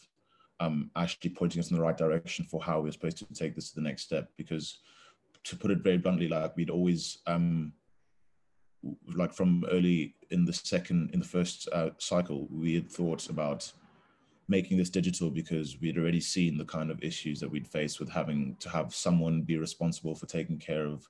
um, 0.60 0.90
actually 0.96 1.32
pointing 1.32 1.60
us 1.60 1.70
in 1.70 1.78
the 1.78 1.84
right 1.84 1.98
direction 1.98 2.46
for 2.46 2.62
how 2.62 2.82
we're 2.82 2.92
supposed 2.92 3.18
to 3.18 3.26
take 3.34 3.56
this 3.56 3.70
to 3.70 3.76
the 3.76 3.88
next 3.88 4.04
step. 4.04 4.30
Because 4.38 4.80
to 5.46 5.56
put 5.56 5.72
it 5.72 5.84
very 5.84 5.98
bluntly, 5.98 6.28
like 6.28 6.56
we'd 6.56 6.70
always, 6.70 7.20
um, 7.28 7.74
like 9.14 9.34
from 9.34 9.66
early 9.72 10.16
in 10.32 10.46
the 10.46 10.54
second, 10.54 11.12
in 11.14 11.20
the 11.20 11.26
first 11.26 11.68
uh, 11.74 11.90
cycle, 11.98 12.48
we 12.50 12.74
had 12.74 12.90
thought 12.90 13.30
about 13.30 13.72
making 14.50 14.78
this 14.78 14.90
digital 14.90 15.30
because 15.30 15.80
we'd 15.80 15.98
already 15.98 16.20
seen 16.20 16.58
the 16.58 16.66
kind 16.66 16.90
of 16.90 17.02
issues 17.04 17.40
that 17.40 17.50
we'd 17.50 17.68
face 17.68 18.00
with 18.00 18.10
having 18.10 18.58
to 18.60 18.68
have 18.70 18.94
someone 18.94 19.44
be 19.44 19.58
responsible 19.58 20.16
for 20.16 20.26
taking 20.26 20.58
care 20.58 20.88
of, 20.88 21.08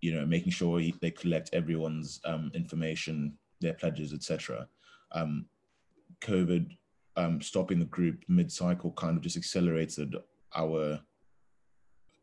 you 0.00 0.14
know, 0.14 0.24
making 0.24 0.52
sure 0.52 0.80
they 1.00 1.10
collect 1.10 1.50
everyone's 1.52 2.20
um, 2.24 2.50
information, 2.54 3.36
their 3.60 3.74
pledges, 3.74 4.12
etc. 4.12 4.68
Um, 5.10 5.46
COVID 6.20 6.76
um, 7.16 7.42
stopping 7.42 7.80
the 7.80 7.84
group 7.86 8.22
mid-cycle 8.28 8.92
kind 8.92 9.16
of 9.16 9.22
just 9.22 9.36
accelerated 9.36 10.14
our, 10.54 11.00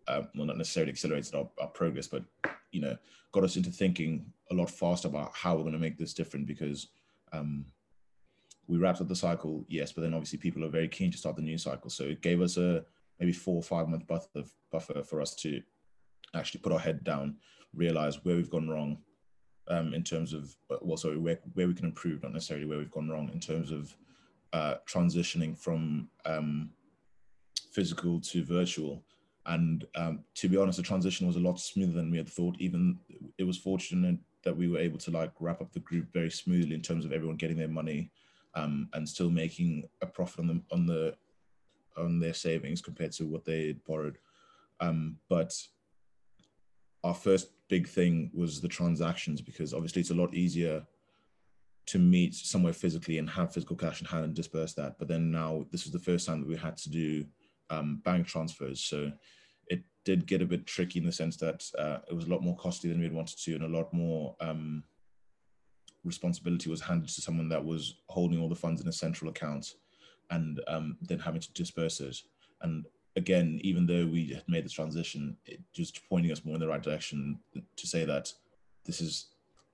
uh, 0.07 0.21
well, 0.35 0.47
not 0.47 0.57
necessarily 0.57 0.91
accelerated 0.91 1.35
our, 1.35 1.49
our 1.59 1.67
progress, 1.67 2.07
but 2.07 2.23
you 2.71 2.79
know, 2.79 2.97
got 3.33 3.43
us 3.43 3.57
into 3.57 3.71
thinking 3.71 4.25
a 4.51 4.53
lot 4.55 4.69
faster 4.69 5.09
about 5.09 5.35
how 5.35 5.55
we're 5.55 5.63
going 5.63 5.73
to 5.73 5.79
make 5.79 5.97
this 5.97 6.13
different 6.13 6.47
because 6.47 6.87
um, 7.33 7.65
we 8.69 8.77
wrapped 8.77 9.01
up 9.01 9.07
the 9.07 9.15
cycle, 9.15 9.65
yes, 9.67 9.91
but 9.91 10.01
then 10.01 10.13
obviously 10.13 10.37
people 10.37 10.63
are 10.63 10.69
very 10.69 10.87
keen 10.87 11.11
to 11.11 11.17
start 11.17 11.35
the 11.35 11.41
new 11.41 11.57
cycle. 11.57 11.89
So 11.89 12.03
it 12.03 12.21
gave 12.21 12.39
us 12.39 12.55
a 12.57 12.85
maybe 13.19 13.33
four 13.33 13.55
or 13.55 13.63
five 13.63 13.89
month 13.89 14.05
buffer, 14.05 15.03
for 15.03 15.21
us 15.21 15.35
to 15.37 15.59
actually 16.35 16.61
put 16.61 16.71
our 16.71 16.79
head 16.79 17.03
down, 17.03 17.37
realize 17.73 18.23
where 18.23 18.35
we've 18.35 18.51
gone 18.51 18.69
wrong 18.69 18.99
um, 19.69 19.95
in 19.95 20.03
terms 20.03 20.33
of, 20.33 20.55
well, 20.81 20.97
sorry, 20.97 21.17
where, 21.17 21.39
where 21.53 21.67
we 21.67 21.73
can 21.73 21.85
improve, 21.85 22.21
not 22.21 22.31
necessarily 22.31 22.67
where 22.67 22.77
we've 22.77 22.91
gone 22.91 23.09
wrong 23.09 23.31
in 23.33 23.39
terms 23.39 23.71
of 23.71 23.95
uh, 24.53 24.75
transitioning 24.87 25.57
from 25.57 26.07
um, 26.27 26.69
physical 27.71 28.21
to 28.21 28.45
virtual. 28.45 29.03
And 29.47 29.83
um, 29.95 30.19
to 30.35 30.47
be 30.47 30.57
honest, 30.57 30.77
the 30.77 30.83
transition 30.83 31.25
was 31.25 31.37
a 31.37 31.39
lot 31.39 31.59
smoother 31.59 31.93
than 31.93 32.11
we 32.11 32.17
had 32.17 32.29
thought. 32.29 32.55
Even 32.59 32.99
it 33.39 33.45
was 33.45 33.57
fortunate 33.57 34.19
that 34.43 34.55
we 34.55 34.67
were 34.67 34.77
able 34.77 34.99
to 34.99 35.09
like 35.09 35.31
wrap 35.39 35.59
up 35.59 35.73
the 35.73 35.79
group 35.79 36.13
very 36.13 36.29
smoothly 36.29 36.75
in 36.75 36.81
terms 36.83 37.03
of 37.03 37.11
everyone 37.11 37.35
getting 37.35 37.57
their 37.57 37.67
money 37.67 38.11
um, 38.55 38.89
and 38.93 39.07
still 39.07 39.29
making 39.29 39.87
a 40.01 40.05
profit 40.05 40.39
on 40.39 40.47
them 40.47 40.63
on 40.71 40.85
the 40.85 41.15
on 41.97 42.19
their 42.19 42.33
savings 42.33 42.81
compared 42.81 43.11
to 43.13 43.25
what 43.25 43.45
they 43.45 43.73
borrowed. 43.85 44.17
Um, 44.79 45.17
but 45.29 45.53
our 47.03 47.13
first 47.13 47.51
big 47.67 47.87
thing 47.87 48.31
was 48.33 48.61
the 48.61 48.67
transactions 48.67 49.41
because 49.41 49.73
obviously 49.73 50.01
it's 50.01 50.11
a 50.11 50.15
lot 50.15 50.33
easier 50.33 50.85
to 51.87 51.99
meet 51.99 52.35
somewhere 52.35 52.73
physically 52.73 53.17
and 53.17 53.29
have 53.29 53.53
physical 53.53 53.75
cash 53.75 54.01
in 54.01 54.07
hand 54.07 54.25
and 54.25 54.35
disperse 54.35 54.73
that. 54.73 54.97
But 54.99 55.07
then 55.07 55.31
now 55.31 55.65
this 55.71 55.85
is 55.85 55.91
the 55.91 55.99
first 55.99 56.27
time 56.27 56.39
that 56.39 56.47
we 56.47 56.55
had 56.55 56.77
to 56.77 56.89
do 56.89 57.25
um, 57.69 58.01
bank 58.05 58.27
transfers. 58.27 58.81
So 58.81 59.11
it 59.67 59.81
did 60.05 60.27
get 60.27 60.41
a 60.41 60.45
bit 60.45 60.67
tricky 60.67 60.99
in 60.99 61.05
the 61.05 61.11
sense 61.11 61.37
that 61.37 61.63
uh, 61.77 61.97
it 62.07 62.13
was 62.13 62.25
a 62.25 62.29
lot 62.29 62.43
more 62.43 62.55
costly 62.57 62.89
than 62.89 62.99
we'd 62.99 63.13
wanted 63.13 63.39
to 63.39 63.55
and 63.55 63.63
a 63.63 63.77
lot 63.77 63.91
more 63.93 64.35
um, 64.39 64.83
responsibility 66.03 66.69
was 66.69 66.81
handed 66.81 67.09
to 67.09 67.21
someone 67.21 67.49
that 67.49 67.63
was 67.63 67.95
holding 68.07 68.39
all 68.39 68.49
the 68.49 68.55
funds 68.55 68.81
in 68.81 68.87
a 68.87 68.93
central 68.93 69.29
account 69.29 69.75
and 70.31 70.61
um, 70.67 70.97
then 71.01 71.19
having 71.19 71.41
to 71.41 71.51
disperse 71.53 71.99
it. 71.99 72.17
And 72.61 72.85
again, 73.15 73.59
even 73.63 73.85
though 73.85 74.05
we 74.05 74.27
had 74.27 74.43
made 74.47 74.65
the 74.65 74.69
transition, 74.69 75.37
it 75.45 75.59
just 75.73 76.01
pointing 76.09 76.31
us 76.31 76.45
more 76.45 76.55
in 76.55 76.61
the 76.61 76.67
right 76.67 76.81
direction 76.81 77.39
to 77.75 77.87
say 77.87 78.05
that 78.05 78.31
this 78.85 79.01
is, 79.01 79.27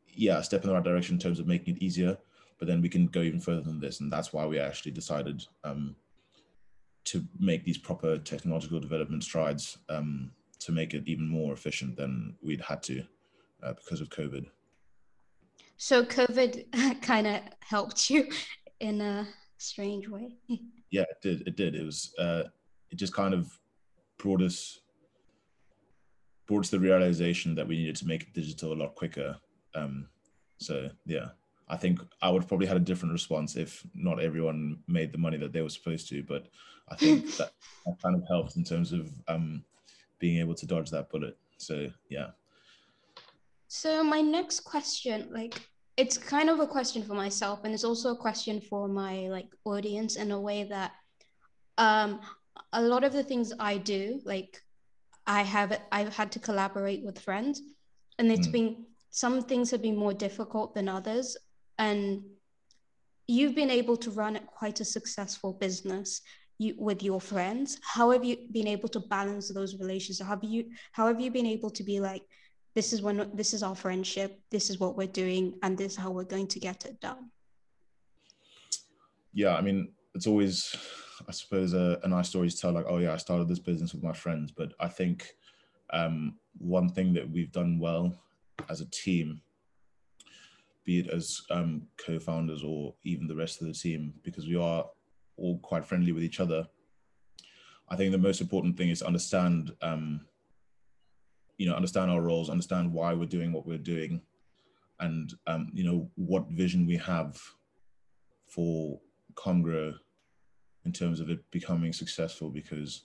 yeah, 0.08 0.40
a 0.40 0.44
step 0.44 0.64
in 0.64 0.70
the 0.70 0.74
right 0.74 0.84
direction 0.84 1.16
in 1.16 1.20
terms 1.20 1.40
of 1.40 1.48
making 1.48 1.76
it 1.76 1.82
easier, 1.82 2.18
but 2.58 2.68
then 2.68 2.82
we 2.82 2.90
can 2.90 3.08
go 3.08 3.22
even 3.22 3.40
further 3.40 3.62
than 3.62 3.80
this. 3.80 4.00
And 4.00 4.12
that's 4.12 4.34
why 4.34 4.46
we 4.46 4.60
actually 4.60 4.92
decided 4.92 5.46
um, 5.64 5.96
to 7.06 7.24
make 7.40 7.64
these 7.64 7.78
proper 7.78 8.18
technological 8.18 8.80
development 8.80 9.24
strides 9.24 9.78
um, 9.90 10.32
to 10.60 10.72
make 10.72 10.94
it 10.94 11.04
even 11.06 11.28
more 11.28 11.54
efficient 11.54 11.96
than 11.96 12.36
we'd 12.42 12.62
had 12.62 12.82
to 12.84 13.04
uh, 13.62 13.74
because 13.74 14.02
of 14.02 14.10
COVID. 14.10 14.46
So 15.78 16.04
COVID 16.04 17.02
kind 17.02 17.28
of 17.28 17.42
helped 17.60 18.10
you 18.10 18.28
in 18.80 19.02
a 19.02 19.28
strange 19.58 20.08
way. 20.08 20.38
yeah, 20.92 21.02
it 21.04 21.22
did. 21.22 21.48
It 21.48 21.56
did. 21.56 21.76
It 21.76 21.86
was. 21.86 22.14
Uh, 22.18 22.44
it 22.92 22.96
just 22.96 23.14
kind 23.14 23.34
of 23.34 23.52
brought 24.18 24.42
us 24.42 24.80
brought 26.48 26.60
us 26.60 26.70
the 26.70 26.80
realization 26.80 27.56
that 27.56 27.68
we 27.68 27.78
needed 27.78 27.96
to 27.96 28.08
make 28.08 28.22
it 28.22 28.34
digital 28.34 28.72
a 28.72 28.76
lot 28.76 28.94
quicker. 28.96 29.36
Um, 29.74 30.08
so 30.60 30.90
yeah, 31.06 31.30
I 31.68 31.78
think 31.78 32.00
I 32.22 32.30
would 32.30 32.48
probably 32.48 32.68
had 32.68 32.78
a 32.78 32.82
different 32.82 33.14
response 33.14 33.56
if 33.56 33.86
not 33.94 34.22
everyone 34.22 34.80
made 34.88 35.12
the 35.12 35.18
money 35.18 35.38
that 35.38 35.54
they 35.54 35.62
were 35.62 35.70
supposed 35.70 36.08
to. 36.10 36.24
But 36.24 36.48
I 36.90 36.96
think 36.96 37.36
that, 37.38 37.52
that 37.86 38.02
kind 38.02 38.16
of 38.16 38.24
helped 38.28 38.56
in 38.56 38.64
terms 38.64 38.94
of 38.94 39.10
um, 39.28 39.64
being 40.20 40.40
able 40.40 40.56
to 40.56 40.68
dodge 40.68 40.92
that 40.92 41.10
bullet. 41.10 41.38
So 41.58 41.90
yeah. 42.10 42.28
So 43.76 44.06
my 44.06 44.22
next 44.22 44.62
question, 44.62 45.28
like 45.34 45.62
it's 45.98 46.18
kind 46.18 46.50
of 46.50 46.62
a 46.62 46.68
question 46.68 47.04
for 47.04 47.14
myself 47.14 47.60
and 47.66 47.74
it's 47.74 47.84
also 47.84 48.12
a 48.12 48.18
question 48.18 48.62
for 48.62 48.88
my 48.88 49.28
like 49.28 49.50
audience 49.66 50.16
in 50.16 50.32
a 50.32 50.40
way 50.40 50.64
that 50.64 50.94
um 51.78 52.22
a 52.72 52.82
lot 52.82 53.04
of 53.04 53.12
the 53.12 53.22
things 53.22 53.52
I 53.60 53.78
do, 53.78 54.22
like 54.24 54.62
I 55.28 55.42
have 55.42 55.78
I've 55.92 56.16
had 56.16 56.32
to 56.32 56.40
collaborate 56.40 57.04
with 57.04 57.20
friends 57.20 57.62
and 58.18 58.32
it's 58.32 58.48
mm. 58.48 58.54
been 58.54 58.86
some 59.10 59.42
things 59.42 59.72
have 59.72 59.82
been 59.82 59.98
more 59.98 60.14
difficult 60.14 60.74
than 60.74 60.88
others 60.88 61.36
and 61.78 62.24
you've 63.28 63.56
been 63.56 63.72
able 63.82 63.98
to 63.98 64.10
run 64.12 64.40
quite 64.48 64.80
a 64.80 64.86
successful 64.86 65.52
business 65.52 66.22
you, 66.60 66.76
with 66.78 67.04
your 67.04 67.20
friends 67.20 67.78
how 67.84 68.12
have 68.12 68.24
you 68.24 68.38
been 68.54 68.68
able 68.68 68.88
to 68.88 69.02
balance 69.02 69.54
those 69.54 69.78
relations 69.80 70.20
have 70.20 70.44
you 70.44 70.64
how 70.94 71.08
have 71.08 71.20
you 71.20 71.30
been 71.30 71.46
able 71.46 71.70
to 71.70 71.84
be 71.84 72.00
like 72.00 72.24
this 72.76 72.92
is 72.92 73.02
when 73.02 73.32
this 73.34 73.54
is 73.54 73.64
our 73.64 73.74
friendship. 73.76 74.40
This 74.52 74.70
is 74.70 74.80
what 74.80 74.98
we're 74.98 75.08
doing 75.08 75.56
and 75.64 75.78
this 75.78 75.94
is 75.94 75.98
how 75.98 76.12
we're 76.12 76.26
going 76.26 76.48
to 76.48 76.60
get 76.60 76.86
it 76.86 77.00
done. 77.00 77.32
Yeah 79.34 79.56
i 79.56 79.62
mean 79.62 79.92
it's 80.14 80.28
always 80.28 80.76
i 81.28 81.32
suppose 81.32 81.74
a, 81.74 82.00
a 82.04 82.08
nice 82.08 82.30
story 82.30 82.50
to 82.50 82.58
tell 82.58 82.72
like 82.72 82.86
oh 82.88 83.00
yeah 83.00 83.14
i 83.14 83.18
started 83.18 83.50
this 83.50 83.60
business 83.60 83.94
with 83.94 84.04
my 84.04 84.14
friends. 84.14 84.52
But 84.52 84.74
i 84.80 84.88
think 84.88 85.34
um, 85.92 86.36
one 86.58 86.90
thing 86.90 87.14
that 87.14 87.30
we've 87.30 87.52
done 87.52 87.80
well 87.80 88.14
as 88.70 88.82
a 88.82 88.90
team 88.90 89.42
be 90.84 91.00
it 91.00 91.10
as 91.10 91.42
um, 91.52 91.84
co-founders 91.98 92.64
or 92.64 92.94
even 93.04 93.28
the 93.28 93.36
rest 93.36 93.62
of 93.62 93.68
the 93.68 93.74
team 93.74 94.14
because 94.24 94.48
we 94.48 94.56
are 94.56 94.86
all 95.38 95.60
quite 95.60 95.86
friendly 95.86 96.12
with 96.12 96.24
each 96.24 96.40
other 96.40 96.66
i 97.90 97.96
think 97.96 98.12
the 98.12 98.18
most 98.18 98.42
important 98.42 98.78
thing 98.78 98.90
is 98.90 99.00
to 99.00 99.08
understand 99.08 99.72
um, 99.82 100.22
you 101.58 101.68
know 101.68 101.76
understand 101.76 102.12
our 102.12 102.22
roles 102.22 102.50
understand 102.50 102.92
why 102.92 103.14
we're 103.14 103.26
doing 103.26 103.52
what 103.52 103.66
we're 103.66 103.78
doing 103.78 104.22
and 105.00 105.34
um, 105.48 105.70
you 105.74 105.84
know 105.84 106.10
what 106.16 106.50
vision 106.50 106.86
we 106.86 106.98
have 106.98 107.40
for 108.48 109.00
Comgrow 109.34 109.94
in 110.86 110.94
terms 110.94 111.20
of 111.20 111.30
it 111.30 111.40
becoming 111.52 111.92
successful 111.92 112.50
because 112.50 113.04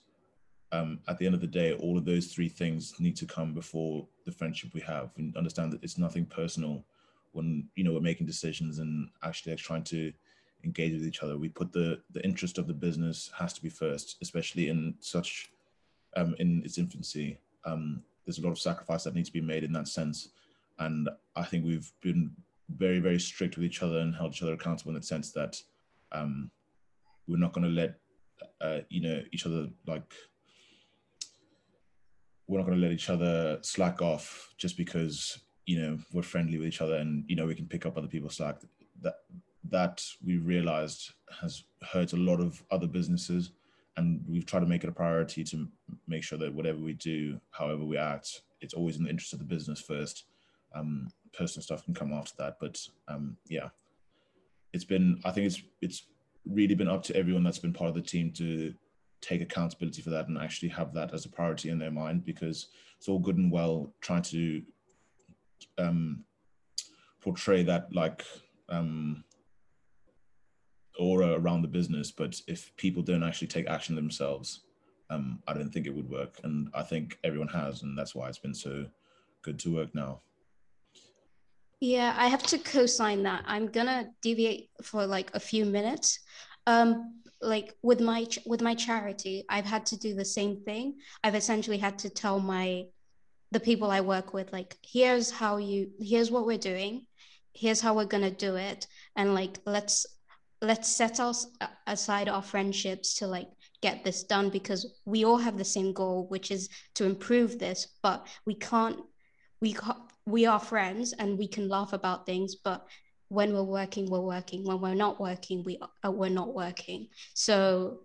um, 0.71 0.99
at 1.07 1.17
the 1.17 1.25
end 1.25 1.35
of 1.35 1.41
the 1.41 1.47
day 1.47 1.73
all 1.73 1.97
of 1.97 2.05
those 2.05 2.27
three 2.27 2.47
things 2.47 2.93
need 2.99 3.15
to 3.17 3.25
come 3.25 3.53
before 3.53 4.07
the 4.25 4.31
friendship 4.31 4.73
we 4.73 4.81
have 4.81 5.09
and 5.17 5.35
understand 5.35 5.73
that 5.73 5.83
it's 5.83 5.97
nothing 5.97 6.25
personal 6.25 6.85
when 7.33 7.67
you 7.75 7.83
know 7.83 7.93
we're 7.93 7.99
making 7.99 8.27
decisions 8.27 8.79
and 8.79 9.09
actually 9.23 9.55
trying 9.55 9.83
to 9.83 10.11
engage 10.63 10.93
with 10.93 11.05
each 11.05 11.23
other. 11.23 11.37
We 11.37 11.49
put 11.49 11.73
the 11.73 12.01
the 12.11 12.23
interest 12.23 12.57
of 12.57 12.67
the 12.67 12.73
business 12.73 13.31
has 13.37 13.53
to 13.53 13.61
be 13.61 13.69
first 13.69 14.17
especially 14.21 14.69
in 14.69 14.95
such 14.99 15.51
um, 16.15 16.35
in 16.39 16.61
its 16.63 16.77
infancy. 16.77 17.39
Um, 17.65 18.03
there's 18.25 18.39
a 18.39 18.41
lot 18.41 18.51
of 18.51 18.59
sacrifice 18.59 19.03
that 19.03 19.15
needs 19.15 19.29
to 19.29 19.33
be 19.33 19.41
made 19.41 19.63
in 19.63 19.73
that 19.73 19.87
sense. 19.87 20.29
And 20.79 21.09
I 21.35 21.43
think 21.43 21.65
we've 21.65 21.91
been 22.01 22.31
very, 22.69 22.99
very 22.99 23.19
strict 23.19 23.55
with 23.55 23.65
each 23.65 23.83
other 23.83 23.99
and 23.99 24.15
held 24.15 24.33
each 24.33 24.43
other 24.43 24.53
accountable 24.53 24.91
in 24.91 24.95
the 24.95 25.03
sense 25.03 25.31
that 25.31 25.61
um, 26.11 26.49
we're 27.27 27.37
not 27.37 27.53
going 27.53 27.63
to 27.63 27.69
let, 27.69 27.95
uh, 28.61 28.79
you 28.89 29.01
know, 29.01 29.21
each 29.31 29.45
other 29.45 29.67
like, 29.87 30.13
we're 32.47 32.59
not 32.59 32.65
going 32.65 32.79
to 32.79 32.85
let 32.85 32.93
each 32.93 33.09
other 33.09 33.59
slack 33.61 34.01
off 34.01 34.53
just 34.57 34.77
because, 34.77 35.39
you 35.65 35.79
know, 35.79 35.97
we're 36.13 36.21
friendly 36.21 36.57
with 36.57 36.67
each 36.67 36.81
other 36.81 36.95
and, 36.95 37.23
you 37.27 37.35
know, 37.35 37.45
we 37.45 37.55
can 37.55 37.67
pick 37.67 37.85
up 37.85 37.97
other 37.97 38.07
people's 38.07 38.35
slack. 38.35 38.57
That, 39.01 39.15
that 39.69 40.03
we 40.25 40.37
realized 40.37 41.11
has 41.41 41.63
hurt 41.91 42.13
a 42.13 42.17
lot 42.17 42.39
of 42.41 42.61
other 42.71 42.87
businesses 42.87 43.51
and 43.97 44.23
we've 44.27 44.45
tried 44.45 44.61
to 44.61 44.65
make 44.65 44.83
it 44.83 44.89
a 44.89 44.93
priority 44.93 45.43
to 45.43 45.67
make 46.07 46.23
sure 46.23 46.37
that 46.37 46.53
whatever 46.53 46.79
we 46.79 46.93
do, 46.93 47.39
however 47.51 47.83
we 47.83 47.97
act, 47.97 48.41
it's 48.61 48.73
always 48.73 48.97
in 48.97 49.03
the 49.03 49.09
interest 49.09 49.33
of 49.33 49.39
the 49.39 49.45
business 49.45 49.81
first. 49.81 50.25
Um, 50.73 51.09
personal 51.33 51.63
stuff 51.63 51.83
can 51.83 51.93
come 51.93 52.13
after 52.13 52.33
that, 52.37 52.57
but 52.59 52.79
um, 53.07 53.37
yeah, 53.49 53.69
it's 54.73 54.85
been. 54.85 55.19
I 55.25 55.31
think 55.31 55.47
it's 55.47 55.61
it's 55.81 56.03
really 56.45 56.75
been 56.75 56.87
up 56.87 57.03
to 57.03 57.15
everyone 57.15 57.43
that's 57.43 57.59
been 57.59 57.73
part 57.73 57.89
of 57.89 57.95
the 57.95 58.01
team 58.01 58.31
to 58.31 58.73
take 59.19 59.41
accountability 59.41 60.01
for 60.01 60.09
that 60.09 60.27
and 60.27 60.37
actually 60.37 60.69
have 60.69 60.93
that 60.93 61.13
as 61.13 61.25
a 61.25 61.29
priority 61.29 61.69
in 61.69 61.77
their 61.77 61.91
mind 61.91 62.25
because 62.25 62.67
it's 62.97 63.07
all 63.07 63.19
good 63.19 63.37
and 63.37 63.51
well 63.51 63.93
trying 64.01 64.23
to 64.23 64.63
um, 65.77 66.23
portray 67.21 67.63
that 67.63 67.93
like 67.93 68.25
um, 68.69 69.23
aura 70.99 71.33
around 71.39 71.61
the 71.61 71.67
business, 71.67 72.11
but 72.11 72.39
if 72.47 72.75
people 72.77 73.01
don't 73.01 73.23
actually 73.23 73.47
take 73.47 73.67
action 73.67 73.95
themselves, 73.95 74.61
um, 75.09 75.41
I 75.47 75.53
don't 75.53 75.71
think 75.71 75.87
it 75.87 75.95
would 75.95 76.09
work. 76.09 76.39
And 76.43 76.69
I 76.73 76.83
think 76.83 77.17
everyone 77.23 77.49
has, 77.49 77.83
and 77.83 77.97
that's 77.97 78.15
why 78.15 78.29
it's 78.29 78.37
been 78.37 78.53
so 78.53 78.85
good 79.41 79.59
to 79.59 79.75
work 79.75 79.93
now. 79.93 80.21
Yeah, 81.79 82.13
I 82.17 82.27
have 82.27 82.43
to 82.43 82.59
co-sign 82.59 83.23
that. 83.23 83.43
I'm 83.47 83.67
gonna 83.67 84.09
deviate 84.21 84.69
for 84.83 85.05
like 85.07 85.31
a 85.33 85.39
few 85.39 85.65
minutes. 85.65 86.19
Um, 86.67 87.21
like 87.41 87.75
with 87.81 87.99
my 87.99 88.27
with 88.45 88.61
my 88.61 88.75
charity, 88.75 89.45
I've 89.49 89.65
had 89.65 89.85
to 89.87 89.97
do 89.97 90.13
the 90.13 90.23
same 90.25 90.61
thing. 90.61 90.99
I've 91.23 91.33
essentially 91.33 91.79
had 91.79 91.97
to 91.99 92.09
tell 92.09 92.39
my 92.39 92.85
the 93.51 93.59
people 93.59 93.91
I 93.91 93.99
work 93.99 94.33
with, 94.33 94.53
like, 94.53 94.77
here's 94.81 95.29
how 95.29 95.57
you, 95.57 95.91
here's 95.99 96.31
what 96.31 96.45
we're 96.45 96.57
doing, 96.57 97.05
here's 97.53 97.81
how 97.81 97.95
we're 97.95 98.05
gonna 98.05 98.31
do 98.31 98.55
it, 98.55 98.87
and 99.15 99.33
like 99.33 99.57
let's 99.65 100.05
let's 100.61 100.87
set 100.87 101.19
us 101.19 101.47
aside 101.87 102.29
our 102.29 102.41
friendships 102.41 103.15
to 103.15 103.27
like 103.27 103.47
get 103.81 104.03
this 104.03 104.23
done 104.23 104.49
because 104.49 104.99
we 105.05 105.25
all 105.25 105.37
have 105.37 105.57
the 105.57 105.65
same 105.65 105.91
goal 105.91 106.27
which 106.29 106.51
is 106.51 106.69
to 106.93 107.05
improve 107.05 107.57
this 107.57 107.97
but 108.03 108.27
we 108.45 108.53
can't 108.53 108.99
we 109.59 109.73
can't, 109.73 109.97
we 110.25 110.45
are 110.45 110.59
friends 110.59 111.13
and 111.13 111.37
we 111.37 111.47
can 111.47 111.67
laugh 111.67 111.93
about 111.93 112.25
things 112.25 112.55
but 112.55 112.87
when 113.31 113.53
we're 113.53 113.63
working 113.63 114.09
we're 114.09 114.19
working. 114.19 114.65
When 114.65 114.81
we're 114.81 114.93
not 114.93 115.19
working 115.19 115.63
we 115.63 115.79
uh, 116.05 116.11
we're 116.11 116.29
not 116.29 116.53
working. 116.53 117.07
So 117.33 118.01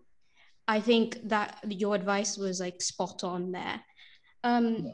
i 0.69 0.81
think 0.81 1.19
that 1.29 1.59
your 1.69 1.95
advice 1.95 2.37
was 2.37 2.61
like 2.61 2.81
spot 2.81 3.25
on 3.25 3.53
there. 3.53 3.81
Um 4.45 4.67
yeah. 4.77 4.93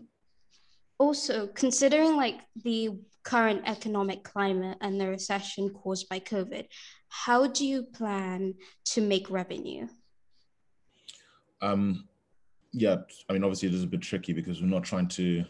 also 0.99 1.49
considering 1.49 2.17
like 2.17 2.41
the 2.65 2.99
current 3.25 3.63
economic 3.67 4.25
climate 4.25 4.79
and 4.81 5.01
the 5.01 5.09
recession 5.09 5.71
caused 5.71 6.09
by 6.09 6.19
covid 6.19 6.67
how 7.13 7.47
do 7.47 7.67
you 7.67 7.83
plan 7.83 8.55
to 8.87 9.03
make 9.03 9.31
revenue? 9.31 9.87
Um, 11.61 12.09
yeah, 12.73 12.97
I 13.29 13.35
mean, 13.35 13.45
obviously 13.45 13.69
it 13.69 13.75
is 13.75 13.85
a 13.85 13.87
bit 13.87 14.01
tricky 14.01 14.33
because 14.33 14.63
we're 14.63 14.69
not 14.69 14.83
trying 14.83 15.09
to, 15.09 15.45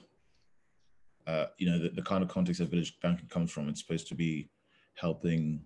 uh, 1.29 1.47
you 1.59 1.71
know, 1.71 1.79
the, 1.79 1.91
the 1.91 2.03
kind 2.03 2.25
of 2.25 2.29
context 2.29 2.59
that 2.59 2.69
village 2.69 2.99
banking 3.01 3.29
comes 3.29 3.53
from. 3.53 3.69
It's 3.69 3.81
supposed 3.81 4.09
to 4.09 4.17
be 4.17 4.51
helping 4.95 5.63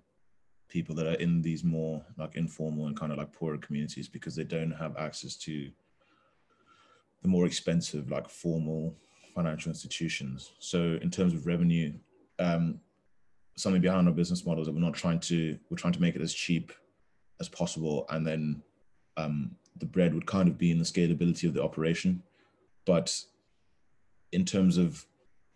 people 0.69 0.95
that 0.97 1.07
are 1.07 1.15
in 1.15 1.41
these 1.41 1.65
more 1.65 2.05
like 2.19 2.37
informal 2.37 2.89
and 2.89 2.97
kind 2.97 3.11
of 3.11 3.17
like 3.17 3.33
poorer 3.33 3.57
communities 3.57 4.07
because 4.07 4.37
they 4.37 4.45
don't 4.45 4.73
have 4.73 4.99
access 4.99 5.35
to 5.37 5.71
the 7.23 7.29
more 7.29 7.47
expensive 7.47 8.11
like 8.11 8.29
formal 8.29 8.95
financial 9.35 9.71
institutions. 9.71 10.53
So 10.59 10.99
in 11.01 11.11
terms 11.11 11.33
of 11.33 11.47
revenue, 11.47 11.95
um, 12.39 12.81
something 13.57 13.83
behind 13.83 14.07
our 14.07 14.15
business 14.15 14.45
model 14.45 14.65
that 14.65 14.73
we're 14.73 14.81
not 14.81 14.95
trying 14.95 15.21
to 15.21 15.59
we're 15.71 15.77
trying 15.77 15.93
to 15.93 16.01
make 16.01 16.15
it 16.15 16.23
as 16.23 16.35
cheap 16.35 16.73
as 17.41 17.49
possible 17.49 18.07
and 18.11 18.27
then 18.27 18.63
um, 19.17 19.51
the 19.79 19.87
bread 19.87 20.15
would 20.15 20.27
kind 20.27 20.49
of 20.49 20.59
be 20.59 20.71
in 20.71 20.79
the 20.79 20.85
scalability 20.85 21.47
of 21.47 21.55
the 21.55 21.63
operation. 21.63 22.23
But 22.85 23.19
in 24.33 24.45
terms 24.45 24.77
of 24.77 25.07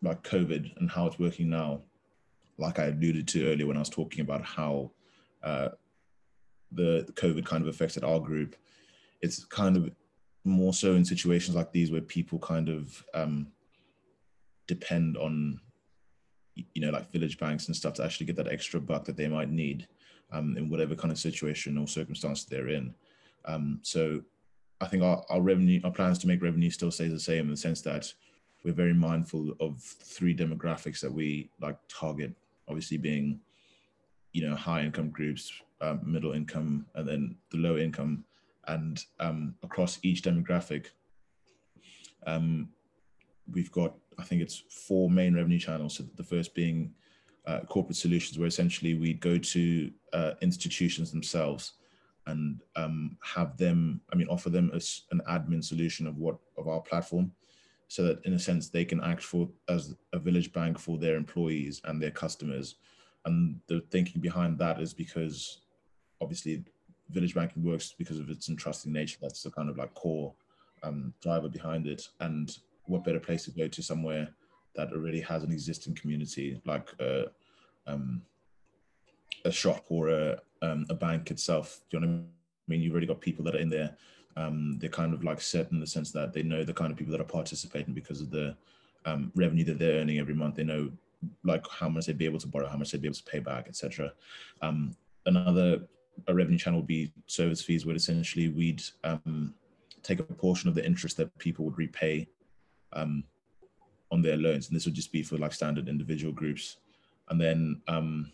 like 0.03 0.23
covid 0.23 0.75
and 0.79 0.91
how 0.91 1.07
it's 1.07 1.19
working 1.19 1.51
now 1.51 1.81
like 2.59 2.79
i 2.79 2.87
alluded 2.87 3.27
to 3.29 3.47
earlier 3.47 3.67
when 3.67 3.77
i 3.77 3.81
was 3.81 3.89
talking 3.89 4.21
about 4.21 4.45
how 4.45 4.91
uh, 5.43 5.69
the, 6.73 7.05
the 7.07 7.13
covid 7.13 7.45
kind 7.45 7.63
of 7.63 7.69
affected 7.69 8.05
our 8.05 8.21
group 8.21 8.57
it's 9.21 9.45
kind 9.45 9.77
of 9.77 9.91
more 10.45 10.73
so 10.73 10.95
in 10.95 11.05
situations 11.05 11.57
like 11.57 11.73
these 11.73 11.91
where 11.91 12.01
people 12.01 12.39
kind 12.39 12.69
of 12.69 13.05
um, 13.13 13.49
depend 14.67 15.17
on 15.17 15.61
you 16.55 16.81
know, 16.83 16.91
like 16.91 17.11
village 17.13 17.39
banks 17.39 17.67
and 17.67 17.77
stuff 17.77 17.95
to 17.95 18.05
actually 18.05 18.27
get 18.27 18.37
that 18.37 18.53
extra 18.53 18.81
buck 18.81 19.05
that 19.05 19.17
they 19.17 19.29
might 19.29 19.51
need 19.51 19.87
um, 20.33 20.57
in 20.57 20.69
whatever 20.69 20.95
kind 20.95 21.13
of 21.13 21.19
situation 21.19 21.79
or 21.79 21.87
circumstance 21.87 22.45
they're 22.45 22.69
in. 22.69 22.95
Um, 23.45 23.81
so 23.83 24.21
I 24.81 24.87
think 24.87 25.03
our, 25.03 25.25
our 25.31 25.41
revenue, 25.41 25.81
our 25.85 25.91
plans 25.91 26.19
to 26.21 26.27
make 26.27 26.43
revenue 26.43 26.71
still 26.71 26.91
stays 26.91 27.13
the 27.13 27.21
same 27.21 27.45
in 27.45 27.51
the 27.51 27.57
sense 27.57 27.81
that 27.83 28.13
we're 28.65 28.73
very 28.73 28.95
mindful 28.95 29.55
of 29.61 29.81
three 29.81 30.37
demographics 30.37 31.01
that 31.01 31.13
we 31.13 31.51
like 31.61 31.79
target, 31.89 32.35
obviously 32.69 32.99
being, 32.99 33.41
you 34.33 34.49
know, 34.49 34.55
high 34.55 34.83
income 34.83 35.11
groups, 35.11 35.53
um, 35.81 36.01
middle 36.05 36.33
income, 36.33 36.87
and 36.95 37.09
then 37.09 37.37
the 37.51 37.59
low 37.59 37.77
income. 37.79 38.25
And 38.69 39.03
um, 39.19 39.55
across 39.63 39.99
each 40.03 40.23
demographic, 40.23 40.87
um, 42.27 42.69
we've 43.51 43.73
got 43.73 43.95
I 44.21 44.25
think 44.25 44.43
it's 44.43 44.63
four 44.69 45.11
main 45.11 45.35
revenue 45.35 45.59
channels. 45.59 45.97
So 45.97 46.05
the 46.17 46.25
first 46.25 46.55
being 46.55 46.93
uh, 47.47 47.61
corporate 47.69 47.97
solutions, 47.97 48.39
where 48.39 48.49
essentially 48.49 48.95
we 48.95 49.15
go 49.15 49.39
to 49.39 49.91
uh, 50.13 50.33
institutions 50.41 51.11
themselves 51.11 51.73
and 52.27 52.61
um, 52.77 53.17
have 53.23 53.57
them, 53.57 54.01
I 54.13 54.17
mean, 54.17 54.29
offer 54.29 54.51
them 54.51 54.71
as 54.75 55.03
an 55.11 55.21
admin 55.29 55.65
solution 55.65 56.07
of 56.07 56.19
what 56.19 56.37
of 56.57 56.69
our 56.69 56.81
platform. 56.81 57.33
so 57.91 58.05
that 58.05 58.25
in 58.25 58.35
a 58.35 58.39
sense 58.39 58.69
they 58.69 58.85
can 58.85 59.01
act 59.03 59.21
for 59.21 59.49
as 59.69 59.97
a 60.13 60.19
village 60.19 60.53
bank 60.53 60.79
for 60.79 60.97
their 60.97 61.17
employees 61.17 61.81
and 61.87 62.01
their 62.01 62.13
customers. 62.13 62.77
And 63.25 63.59
the 63.67 63.81
thinking 63.91 64.21
behind 64.21 64.59
that 64.59 64.81
is 64.81 64.95
because 64.95 65.63
obviously 66.21 66.63
village 67.11 67.35
banking 67.35 67.65
works 67.65 67.93
because 67.99 68.21
of 68.21 68.31
its 68.31 68.49
entrusting 68.49 68.93
nature. 68.93 69.19
That's 69.21 69.43
the 69.43 69.51
kind 69.51 69.69
of 69.69 69.77
like 69.77 69.93
core 69.95 70.33
um, 70.85 71.13
driver 71.21 71.49
behind 71.49 71.89
it. 71.89 72.09
And 72.21 72.57
what 72.91 73.05
better 73.05 73.21
place 73.21 73.45
to 73.45 73.51
go 73.51 73.69
to 73.69 73.83
somewhere 73.83 74.29
that 74.75 74.93
already 74.93 75.21
has 75.21 75.43
an 75.43 75.51
existing 75.51 75.95
community 75.95 76.61
like 76.65 76.89
a, 77.01 77.27
um, 77.87 78.23
a 79.45 79.51
shop 79.51 79.85
or 79.89 80.09
a, 80.09 80.39
um, 80.63 80.87
a 80.91 80.95
bank 80.95 81.31
itself. 81.31 81.81
Do 81.91 81.97
you 81.97 82.01
know 82.01 82.07
what 82.09 82.17
I 82.17 82.69
mean? 82.69 82.81
You've 82.81 82.93
already 82.93 83.07
got 83.07 83.21
people 83.21 83.45
that 83.45 83.55
are 83.55 83.61
in 83.61 83.71
there. 83.71 83.97
Um, 84.37 84.79
they're 84.79 84.91
kind 84.91 85.13
of 85.13 85.25
like 85.25 85.41
set 85.41 85.73
in 85.73 85.81
the 85.81 85.87
sense 85.87 86.13
that 86.13 86.33
they 86.33 86.43
know 86.43 86.63
the 86.63 86.73
kind 86.73 86.93
of 86.93 86.99
people 86.99 87.13
that 87.13 87.21
are 87.21 87.25
participating 87.25 87.95
because 87.95 88.21
of 88.21 88.31
the 88.31 88.57
um, 89.05 89.33
revenue 89.35 89.65
that 89.65 89.79
they're 89.79 90.01
earning 90.01 90.19
every 90.19 90.35
month. 90.35 90.55
They 90.57 90.65
know 90.65 90.91
like 91.45 91.67
how 91.69 91.89
much 91.89 92.07
they'd 92.07 92.19
be 92.19 92.27
able 92.27 92.39
to 92.39 92.47
borrow, 92.47 92.69
how 92.69 92.77
much 92.77 92.93
they'd 92.93 93.03
be 93.03 93.09
able 93.09 93.17
to 93.17 93.25
pay 93.25 93.41
back, 93.41 93.67
etc. 93.69 94.13
Um, 94.63 94.97
another 95.27 95.81
a 96.29 96.35
revenue 96.35 96.59
channel 96.59 96.81
would 96.81 96.87
be 96.87 97.13
service 97.27 97.63
fees, 97.63 97.87
where 97.87 97.97
essentially 97.97 98.49
we'd 98.49 98.83
um, 99.05 99.55
take 100.03 100.21
a 100.21 100.25
portion 100.25 100.69
of 100.69 100.75
the 100.75 100.85
interest 100.85 101.17
that 101.17 101.37
people 101.39 101.65
would 101.65 101.79
repay 101.79 102.29
um, 102.93 103.25
on 104.11 104.23
their 104.23 104.37
loans, 104.37 104.69
and 104.69 104.77
this 104.77 104.85
would 104.85 104.95
just 104.95 105.13
be 105.13 105.23
for 105.23 105.39
like 105.39 105.53
standard 105.53 105.89
individual 105.89 106.33
groups. 106.33 106.77
And 107.29 107.41
then 107.41 107.81
um, 107.87 108.33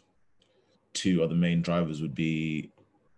two 0.95 1.23
other 1.23 1.35
main 1.35 1.61
drivers 1.61 2.01
would 2.01 2.15
be 2.15 2.71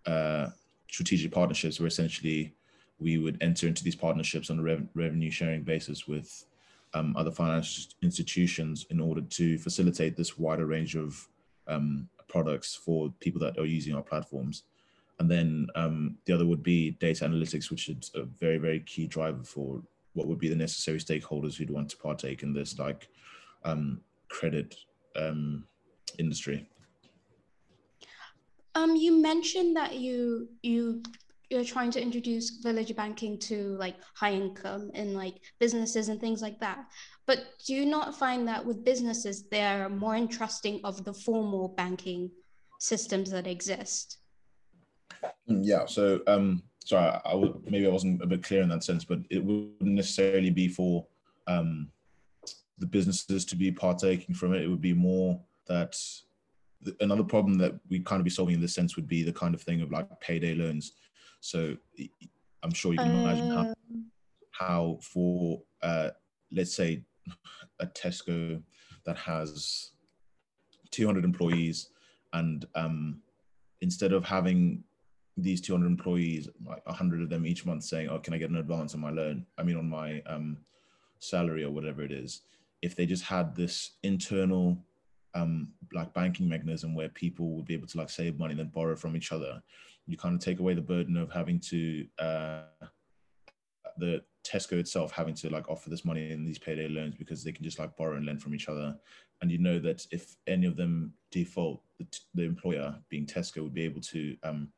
uh, 0.05 0.47
strategic 0.89 1.31
partnerships, 1.31 1.79
where 1.79 1.87
essentially 1.87 2.53
we 2.99 3.17
would 3.17 3.37
enter 3.41 3.67
into 3.67 3.83
these 3.83 3.95
partnerships 3.95 4.49
on 4.49 4.59
a 4.59 4.63
rev- 4.63 4.87
revenue 4.93 5.31
sharing 5.31 5.63
basis 5.63 6.07
with 6.07 6.45
um, 6.93 7.15
other 7.15 7.31
financial 7.31 7.83
institutions 8.01 8.85
in 8.89 8.99
order 8.99 9.21
to 9.21 9.57
facilitate 9.57 10.17
this 10.17 10.37
wider 10.37 10.65
range 10.65 10.95
of 10.95 11.27
um, 11.67 12.09
products 12.27 12.75
for 12.75 13.13
people 13.19 13.39
that 13.39 13.57
are 13.57 13.65
using 13.65 13.95
our 13.95 14.01
platforms. 14.01 14.63
And 15.19 15.29
then 15.29 15.67
um, 15.75 16.17
the 16.25 16.33
other 16.33 16.45
would 16.45 16.63
be 16.63 16.91
data 16.91 17.25
analytics, 17.25 17.69
which 17.69 17.89
is 17.89 18.11
a 18.15 18.23
very, 18.23 18.57
very 18.57 18.79
key 18.81 19.05
driver 19.07 19.43
for 19.43 19.81
what 20.13 20.27
would 20.27 20.39
be 20.39 20.49
the 20.49 20.55
necessary 20.55 20.99
stakeholders 20.99 21.55
who'd 21.55 21.69
want 21.69 21.89
to 21.89 21.97
partake 21.97 22.43
in 22.43 22.53
this 22.53 22.77
like 22.79 23.07
um, 23.63 24.01
credit 24.29 24.75
um, 25.15 25.65
industry. 26.17 26.67
Um, 28.75 28.95
you 28.95 29.21
mentioned 29.21 29.75
that 29.75 29.95
you 29.95 30.49
you 30.61 31.01
you're 31.49 31.65
trying 31.65 31.89
to 31.89 32.01
introduce 32.01 32.61
village 32.61 32.95
banking 32.95 33.39
to 33.39 33.75
like 33.79 33.95
high 34.13 34.33
income 34.33 34.91
and 34.93 35.15
like 35.15 35.41
businesses 35.59 36.07
and 36.07 36.21
things 36.21 36.43
like 36.43 36.59
that. 36.59 36.85
But 37.25 37.39
do 37.65 37.73
you 37.73 37.85
not 37.85 38.17
find 38.17 38.47
that 38.47 38.63
with 38.63 38.85
businesses, 38.85 39.49
they're 39.49 39.89
more 39.89 40.15
entrusting 40.15 40.81
of 40.83 41.03
the 41.03 41.13
formal 41.13 41.69
banking 41.69 42.29
systems 42.79 43.31
that 43.31 43.47
exist? 43.47 44.18
Mm, 45.49 45.61
yeah. 45.63 45.85
So, 45.85 46.21
um, 46.27 46.63
sorry, 46.83 47.19
I, 47.25 47.35
would, 47.35 47.69
maybe 47.69 47.87
I 47.87 47.91
wasn't 47.91 48.21
a 48.21 48.27
bit 48.27 48.43
clear 48.43 48.61
in 48.61 48.69
that 48.69 48.83
sense, 48.83 49.03
but 49.03 49.19
it 49.29 49.43
wouldn't 49.43 49.81
necessarily 49.81 50.49
be 50.49 50.67
for 50.67 51.05
um, 51.47 51.89
the 52.77 52.85
businesses 52.85 53.45
to 53.45 53.55
be 53.55 53.71
partaking 53.71 54.35
from 54.35 54.53
it. 54.53 54.61
It 54.61 54.67
would 54.67 54.81
be 54.81 54.93
more 54.93 55.39
that 55.67 55.95
another 57.01 57.23
problem 57.23 57.57
that 57.57 57.73
we 57.89 57.99
kind 57.99 58.19
of 58.19 58.23
be 58.23 58.29
solving 58.29 58.55
in 58.55 58.61
this 58.61 58.73
sense 58.73 58.95
would 58.95 59.07
be 59.07 59.23
the 59.23 59.33
kind 59.33 59.53
of 59.53 59.61
thing 59.61 59.81
of 59.81 59.91
like 59.91 60.07
payday 60.21 60.55
loans. 60.55 60.93
So 61.41 61.75
I'm 62.63 62.73
sure 62.73 62.93
you 62.93 62.99
can 62.99 63.19
imagine 63.19 63.49
how, 63.49 63.59
um. 63.59 64.05
how 64.51 64.99
for 65.01 65.61
uh, 65.81 66.09
let's 66.51 66.75
say 66.75 67.03
a 67.79 67.87
Tesco 67.87 68.61
that 69.05 69.17
has 69.17 69.91
200 70.91 71.23
employees, 71.23 71.89
and 72.33 72.65
um, 72.75 73.21
instead 73.81 74.13
of 74.13 74.25
having 74.25 74.83
these 75.43 75.61
200 75.61 75.85
employees, 75.85 76.49
like 76.65 76.85
100 76.85 77.21
of 77.21 77.29
them 77.29 77.45
each 77.45 77.65
month 77.65 77.83
saying, 77.83 78.09
"Oh, 78.09 78.19
can 78.19 78.33
I 78.33 78.37
get 78.37 78.49
an 78.49 78.57
advance 78.57 78.93
on 78.93 79.01
my 79.01 79.11
loan? 79.11 79.45
I 79.57 79.63
mean, 79.63 79.77
on 79.77 79.89
my 79.89 80.21
um, 80.25 80.57
salary 81.19 81.63
or 81.63 81.71
whatever 81.71 82.01
it 82.03 82.11
is." 82.11 82.41
If 82.81 82.95
they 82.95 83.05
just 83.05 83.23
had 83.23 83.55
this 83.55 83.91
internal 84.03 84.77
um, 85.35 85.69
like 85.93 86.13
banking 86.13 86.47
mechanism 86.47 86.95
where 86.95 87.09
people 87.09 87.55
would 87.55 87.65
be 87.65 87.73
able 87.73 87.87
to 87.87 87.97
like 87.97 88.09
save 88.09 88.39
money 88.39 88.51
and 88.51 88.59
then 88.59 88.71
borrow 88.73 88.95
from 88.95 89.15
each 89.15 89.31
other, 89.31 89.61
you 90.05 90.17
kind 90.17 90.35
of 90.35 90.41
take 90.41 90.59
away 90.59 90.73
the 90.73 90.81
burden 90.81 91.17
of 91.17 91.31
having 91.31 91.59
to 91.59 92.07
uh, 92.19 92.61
the 93.97 94.23
Tesco 94.43 94.73
itself 94.73 95.11
having 95.11 95.35
to 95.35 95.49
like 95.49 95.69
offer 95.69 95.89
this 95.89 96.05
money 96.05 96.31
in 96.31 96.45
these 96.45 96.57
payday 96.57 96.87
loans 96.87 97.15
because 97.15 97.43
they 97.43 97.51
can 97.51 97.63
just 97.63 97.77
like 97.77 97.95
borrow 97.97 98.15
and 98.15 98.25
lend 98.25 98.41
from 98.41 98.55
each 98.55 98.69
other. 98.69 98.95
And 99.41 99.51
you 99.51 99.57
know 99.57 99.79
that 99.79 100.05
if 100.11 100.35
any 100.47 100.65
of 100.65 100.75
them 100.75 101.13
default, 101.31 101.81
the, 101.97 102.07
the 102.33 102.43
employer, 102.43 102.95
being 103.09 103.25
Tesco, 103.25 103.61
would 103.63 103.73
be 103.73 103.83
able 103.83 104.01
to 104.01 104.35
um, 104.43 104.69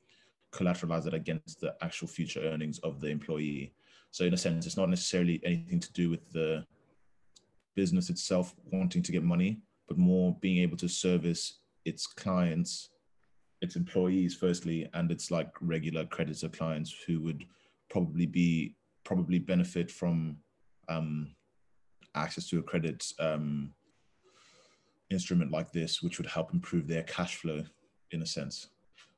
collateralize 0.52 1.08
it 1.08 1.14
against 1.14 1.60
the 1.62 1.76
actual 1.82 2.08
future 2.08 2.42
earnings 2.42 2.80
of 2.80 3.00
the 3.00 3.08
employee. 3.08 3.74
So 4.12 4.26
in 4.26 4.34
a 4.34 4.38
sense, 4.38 4.66
it's 4.66 4.78
not 4.78 4.90
necessarily 4.90 5.42
anything 5.46 5.80
to 5.80 5.92
do 5.94 6.10
with 6.10 6.30
the 6.32 6.66
business 7.76 8.10
itself 8.10 8.54
wanting 8.72 9.02
to 9.04 9.12
get 9.12 9.24
money, 9.24 9.62
but 9.88 9.98
more 9.98 10.38
being 10.42 10.62
able 10.62 10.78
to 10.78 10.90
service 10.90 11.60
its 11.86 12.06
clients, 12.06 12.90
its 13.62 13.76
employees 13.76 14.36
firstly, 14.36 14.90
and 14.94 15.10
its 15.12 15.32
like 15.32 15.50
regular 15.62 16.06
creditor 16.06 16.50
clients 16.50 16.94
who 17.08 17.22
would 17.22 17.46
probably 17.90 18.26
be 18.26 18.76
probably 19.04 19.40
benefit 19.40 19.90
from 19.90 20.38
um, 20.90 21.34
access 22.16 22.48
to 22.50 22.60
a 22.60 22.64
credit 22.64 23.12
um, 23.20 23.74
instrument 25.10 25.52
like 25.52 25.72
this, 25.72 26.02
which 26.02 26.18
would 26.18 26.28
help 26.28 26.54
improve 26.54 26.88
their 26.88 27.04
cash 27.04 27.36
flow 27.36 27.64
in 28.12 28.22
a 28.22 28.26
sense. 28.26 28.68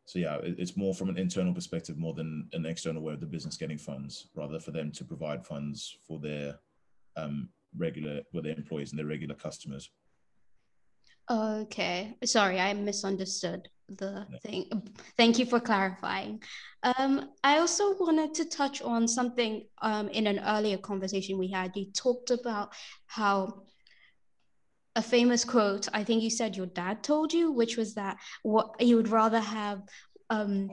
So 0.05 0.19
yeah, 0.19 0.35
it, 0.37 0.55
it's 0.57 0.77
more 0.77 0.93
from 0.93 1.09
an 1.09 1.17
internal 1.17 1.53
perspective 1.53 1.97
more 1.97 2.13
than 2.13 2.49
an 2.53 2.65
external 2.65 3.01
way 3.01 3.13
of 3.13 3.19
the 3.19 3.25
business 3.25 3.57
getting 3.57 3.77
funds, 3.77 4.27
rather 4.35 4.59
for 4.59 4.71
them 4.71 4.91
to 4.91 5.05
provide 5.05 5.45
funds 5.45 5.97
for 6.07 6.19
their 6.19 6.59
um, 7.15 7.49
regular, 7.77 8.21
with 8.33 8.43
their 8.43 8.55
employees 8.55 8.91
and 8.91 8.99
their 8.99 9.05
regular 9.05 9.35
customers. 9.35 9.89
Okay, 11.31 12.17
sorry, 12.25 12.59
I 12.59 12.73
misunderstood 12.73 13.69
the 13.87 14.27
thing. 14.41 14.69
Thank 15.17 15.39
you 15.39 15.45
for 15.45 15.59
clarifying. 15.59 16.41
Um, 16.83 17.29
I 17.43 17.59
also 17.59 17.95
wanted 17.97 18.33
to 18.35 18.45
touch 18.45 18.81
on 18.81 19.07
something 19.07 19.63
um, 19.81 20.09
in 20.09 20.27
an 20.27 20.39
earlier 20.39 20.77
conversation 20.77 21.37
we 21.37 21.49
had. 21.49 21.75
You 21.75 21.91
talked 21.93 22.31
about 22.31 22.73
how 23.07 23.63
a 24.95 25.01
famous 25.01 25.43
quote, 25.43 25.87
I 25.93 26.03
think 26.03 26.21
you 26.21 26.29
said 26.29 26.55
your 26.55 26.67
dad 26.67 27.03
told 27.03 27.33
you, 27.33 27.51
which 27.51 27.77
was 27.77 27.95
that 27.95 28.17
what 28.43 28.79
you 28.79 28.95
would 28.95 29.09
rather 29.09 29.39
have 29.39 29.81
um, 30.29 30.69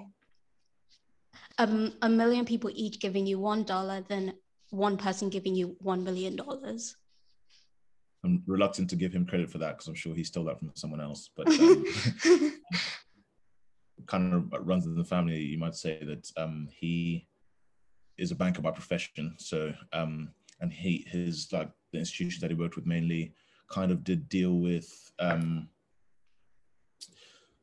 um, 1.59 1.93
a 2.03 2.09
million 2.09 2.45
people 2.45 2.71
each 2.75 3.01
giving 3.01 3.27
you 3.27 3.39
one 3.39 3.65
dollar 3.65 4.03
than 4.09 4.35
one 4.71 4.97
person 4.97 5.31
giving 5.31 5.55
you 5.55 5.77
one 5.81 6.05
million 6.05 6.37
dollars. 6.37 6.97
I'm 8.23 8.43
reluctant 8.47 8.91
to 8.91 8.97
give 8.97 9.13
him 9.15 9.25
credit 9.25 9.51
for 9.51 9.59
that 9.59 9.79
because 9.79 9.89
I'm 9.89 9.95
sure 9.95 10.15
he 10.15 10.25
stole 10.25 10.45
that 10.45 10.59
from 10.59 10.71
someone 10.75 11.01
else. 11.01 11.31
But 11.35 11.49
um, 11.49 11.85
kind 14.07 14.35
of 14.35 14.53
runs 14.67 14.85
in 14.85 14.95
the 14.95 15.05
family. 15.05 15.41
You 15.41 15.59
might 15.59 15.75
say 15.75 16.03
that 16.05 16.31
um, 16.37 16.69
he 16.71 17.27
is 18.19 18.31
a 18.31 18.35
banker 18.35 18.61
by 18.61 18.73
profession. 18.73 19.35
So 19.39 19.73
um, 19.95 20.31
and 20.61 20.71
he 20.71 21.07
his 21.09 21.51
like 21.53 21.71
the 21.93 21.99
institutions 21.99 22.41
that 22.43 22.51
he 22.51 22.57
worked 22.57 22.77
with 22.77 22.87
mainly 22.87 23.33
kind 23.71 23.93
of 23.93 24.05
did 24.05 24.29
deal 24.29 24.59
with 24.59 25.13
um, 25.19 25.69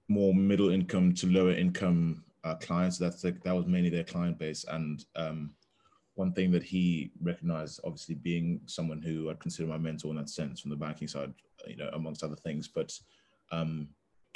more 0.07 0.33
middle 0.33 0.69
income 0.69 1.13
to 1.13 1.27
lower 1.27 1.51
income 1.51 2.23
uh, 2.43 2.55
clients. 2.55 2.97
That's 2.97 3.21
that 3.21 3.45
was 3.45 3.65
mainly 3.65 3.89
their 3.89 4.03
client 4.03 4.39
base 4.39 4.65
and 4.69 5.03
um, 5.15 5.51
one 6.17 6.33
thing 6.33 6.51
that 6.51 6.63
he 6.63 7.11
recognized, 7.21 7.79
obviously 7.83 8.15
being 8.15 8.59
someone 8.65 9.01
who 9.01 9.29
I'd 9.29 9.39
consider 9.39 9.67
my 9.67 9.77
mentor 9.77 10.09
in 10.09 10.17
that 10.17 10.29
sense 10.29 10.59
from 10.59 10.71
the 10.71 10.75
banking 10.75 11.07
side, 11.07 11.31
you 11.67 11.77
know, 11.77 11.89
amongst 11.93 12.23
other 12.23 12.35
things. 12.35 12.67
But 12.67 12.91
um, 13.51 13.89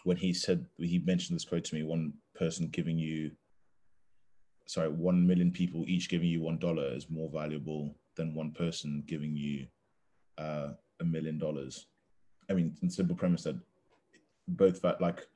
when 0.03 0.15
he 0.15 0.31
said, 0.31 0.63
he 0.77 0.99
mentioned 0.99 1.35
this 1.35 1.45
quote 1.45 1.63
to 1.65 1.75
me, 1.75 1.81
one 1.81 2.13
person 2.35 2.67
giving 2.67 2.99
you, 2.99 3.31
sorry, 4.67 4.89
1 4.89 5.25
million 5.25 5.51
people 5.51 5.83
each 5.87 6.07
giving 6.07 6.27
you 6.27 6.39
$1 6.41 6.95
is 6.95 7.09
more 7.09 7.31
valuable 7.33 7.95
than 8.15 8.35
one 8.35 8.51
person 8.51 9.03
giving 9.07 9.35
you 9.35 9.65
uh, 10.37 10.69
a 11.01 11.05
million 11.05 11.37
dollars. 11.37 11.87
I 12.49 12.53
mean, 12.53 12.75
simple 12.89 13.15
premise 13.15 13.43
that 13.43 13.59
both 14.47 14.81
that 14.81 15.01
like 15.01 15.27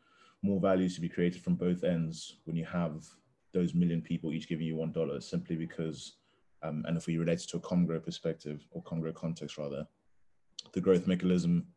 more 0.41 0.59
values 0.59 0.95
to 0.95 1.01
be 1.01 1.09
created 1.09 1.43
from 1.43 1.55
both 1.55 1.83
ends 1.83 2.37
when 2.45 2.55
you 2.55 2.65
have 2.65 3.05
those 3.53 3.73
million 3.73 4.01
people 4.01 4.31
each 4.31 4.47
giving 4.47 4.67
you 4.67 4.75
one 4.75 4.91
dollar 4.91 5.19
simply 5.19 5.55
because 5.55 6.17
um, 6.63 6.83
and 6.87 6.97
if 6.97 7.07
we 7.07 7.17
relate 7.17 7.41
it 7.41 7.49
to 7.49 7.57
a 7.57 7.61
ComGrow 7.61 8.03
perspective 8.03 8.65
or 8.71 8.81
ComGrow 8.83 9.13
context 9.13 9.57
rather, 9.57 9.85
the 10.73 10.81
growth 10.81 11.05
mechanism, 11.05 11.67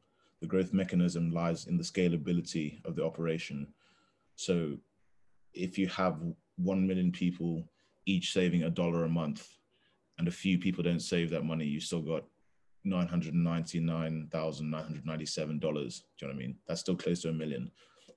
the 0.41 0.47
growth 0.47 0.73
mechanism 0.73 1.31
lies 1.31 1.67
in 1.67 1.77
the 1.77 1.83
scalability 1.83 2.85
of 2.87 2.97
the 2.97 3.05
operation. 3.05 3.67
So 4.37 4.79
if 5.53 5.79
you 5.79 5.89
have 5.89 6.23
1 6.57 6.87
million 6.87 7.13
people 7.13 7.65
each 8.07 8.33
saving 8.33 8.63
a 8.63 8.71
dollar 8.71 9.05
a 9.05 9.09
month 9.09 9.47
and 10.19 10.27
a 10.27 10.33
few 10.33 10.59
people 10.59 10.83
don't 10.83 11.03
save 11.03 11.31
that 11.31 11.45
money, 11.45 11.67
you 11.67 11.81
still 11.81 12.01
got 12.01 12.25
nine 12.85 13.09
hundred 13.09 13.35
ninety 13.35 13.81
nine 13.81 14.29
thousand 14.31 14.71
nine 14.71 14.85
hundred 14.85 15.07
ninety 15.07 15.27
seven 15.27 15.59
dollars. 15.59 16.05
Do 16.19 16.27
you 16.27 16.33
know 16.33 16.37
what 16.37 16.43
I 16.43 16.47
mean? 16.47 16.57
That's 16.67 16.81
still 16.81 16.97
close 16.97 17.23
to 17.23 17.29
a 17.29 17.33
million. 17.33 17.71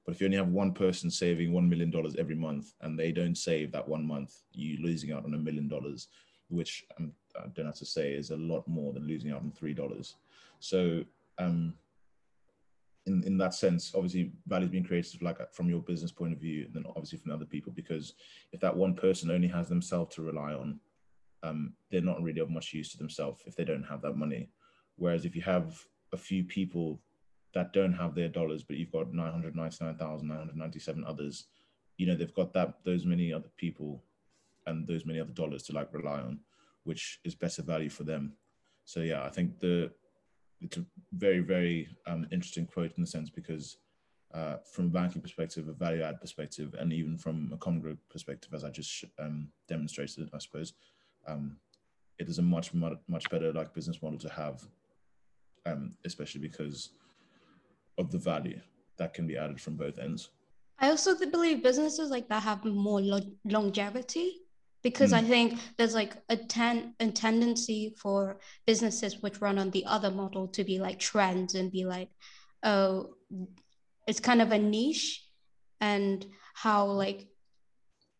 But 0.06 0.16
if 0.16 0.22
you 0.22 0.28
only 0.28 0.38
have 0.38 0.48
one 0.48 0.74
person 0.74 1.12
saving 1.12 1.54
one 1.54 1.70
million 1.70 1.92
dollars 1.92 2.16
every 2.18 2.36
month, 2.36 2.74
and 2.82 2.98
they 2.98 3.12
don't 3.12 3.36
save 3.36 3.72
that 3.72 3.88
one 3.88 4.06
month, 4.06 4.34
you're 4.52 4.82
losing 4.82 5.12
out 5.12 5.26
on 5.26 5.34
a 5.34 5.38
million 5.38 5.68
dollars, 5.68 6.08
which 6.50 6.86
um, 7.00 7.14
I 7.38 7.48
don't 7.54 7.68
have 7.68 7.76
to 7.76 7.86
say 7.86 8.14
is 8.14 8.32
a 8.32 8.38
lot 8.38 8.68
more 8.68 8.94
than 8.94 9.08
losing 9.08 9.32
out 9.32 9.42
on 9.42 9.52
three 9.52 9.74
dollars. 9.74 10.16
So 10.60 11.04
um, 11.38 11.76
in, 13.06 13.24
in 13.26 13.38
that 13.38 13.54
sense, 13.54 13.94
obviously 13.96 14.32
value 14.48 14.66
is 14.66 14.72
being 14.72 14.84
created 14.84 15.22
like 15.22 15.38
from 15.54 15.70
your 15.70 15.82
business 15.82 16.12
point 16.12 16.34
of 16.34 16.40
view, 16.40 16.66
and 16.66 16.74
then 16.74 16.86
obviously 16.90 17.20
from 17.20 17.32
other 17.32 17.46
people, 17.46 17.72
because 17.76 18.14
if 18.52 18.60
that 18.60 18.76
one 18.76 18.96
person 18.96 19.32
only 19.32 19.48
has 19.48 19.68
themselves 19.68 20.16
to 20.16 20.22
rely 20.22 20.54
on, 20.54 20.80
um, 21.44 21.74
they're 21.90 22.02
not 22.02 22.22
really 22.22 22.42
of 22.42 22.50
much 22.50 22.74
use 22.74 22.92
to 22.92 22.98
themselves 22.98 23.42
if 23.46 23.56
they 23.56 23.64
don't 23.64 23.84
have 23.84 24.02
that 24.02 24.16
money. 24.16 24.50
Whereas 24.96 25.26
if 25.26 25.36
you 25.36 25.42
have 25.42 25.84
a 26.14 26.18
few 26.18 26.44
people 26.44 27.02
that 27.54 27.74
don't 27.74 27.94
have 27.94 28.16
their 28.16 28.30
dollars, 28.30 28.64
but 28.64 28.78
you've 28.78 28.92
got 28.92 29.14
999,997 29.14 31.04
others, 31.06 31.46
you 31.98 32.06
know, 32.08 32.16
they've 32.16 32.34
got 32.34 32.54
that, 32.54 32.76
those 32.84 33.06
many 33.06 33.34
other 33.34 33.50
people 33.58 34.04
and 34.68 34.88
those 34.88 35.06
many 35.06 35.20
other 35.20 35.34
dollars 35.34 35.64
to 35.64 35.74
like 35.74 35.94
rely 35.94 36.20
on, 36.20 36.40
which 36.84 37.20
is 37.24 37.36
better 37.36 37.62
value 37.62 37.90
for 37.90 38.04
them. 38.04 38.34
So 38.86 39.02
yeah, 39.02 39.24
I 39.24 39.30
think 39.30 39.60
the, 39.60 39.92
it's 40.62 40.78
a 40.78 40.86
very, 41.14 41.40
very 41.40 41.88
um, 42.06 42.28
interesting 42.32 42.68
quote 42.68 42.94
in 42.96 43.02
the 43.02 43.08
sense 43.08 43.30
because 43.30 43.78
uh, 44.34 44.58
from 44.72 44.86
a 44.86 44.90
banking 44.90 45.22
perspective, 45.22 45.68
a 45.68 45.74
value 45.74 46.04
add 46.04 46.22
perspective, 46.22 46.74
and 46.80 46.94
even 46.94 47.18
from 47.18 47.52
a 47.54 47.58
ComGrow 47.58 47.98
perspective, 48.10 48.54
as 48.54 48.64
I 48.64 48.70
just 48.70 49.04
um, 49.20 49.50
demonstrated, 49.68 50.30
I 50.34 50.38
suppose, 50.38 50.74
um, 51.28 51.58
it 52.20 52.30
is 52.30 52.38
a 52.40 52.42
much, 52.42 52.74
much, 52.74 53.30
better 53.30 53.52
like 53.54 53.74
business 53.74 54.02
model 54.02 54.20
to 54.20 54.30
have, 54.30 54.62
um, 55.66 55.94
especially 56.06 56.42
because 56.42 56.90
of 57.98 58.12
the 58.12 58.18
value 58.18 58.60
that 58.98 59.14
can 59.14 59.28
be 59.28 59.38
added 59.38 59.60
from 59.60 59.76
both 59.76 59.98
ends. 60.00 60.30
I 60.80 60.90
also 60.90 61.16
believe 61.18 61.64
businesses 61.64 62.10
like 62.10 62.28
that 62.30 62.44
have 62.44 62.66
more 62.66 63.02
lo- 63.02 63.36
longevity 63.46 64.42
because 64.84 65.12
mm. 65.12 65.18
I 65.18 65.22
think 65.22 65.60
there's 65.78 65.94
like 65.94 66.14
a, 66.30 66.36
ten- 66.36 66.96
a 67.00 67.12
tendency 67.12 67.96
for 67.98 68.40
businesses 68.66 69.22
which 69.22 69.42
run 69.42 69.60
on 69.60 69.70
the 69.72 69.86
other 69.86 70.10
model 70.10 70.48
to 70.50 70.64
be 70.64 70.80
like 70.80 71.00
trends 71.00 71.54
and 71.56 71.72
be 71.72 71.86
like, 71.86 72.10
oh, 72.64 73.14
it's 74.08 74.20
kind 74.20 74.42
of 74.42 74.52
a 74.52 74.58
niche 74.58 75.24
and 75.80 76.26
how 76.54 76.86
like 76.86 77.28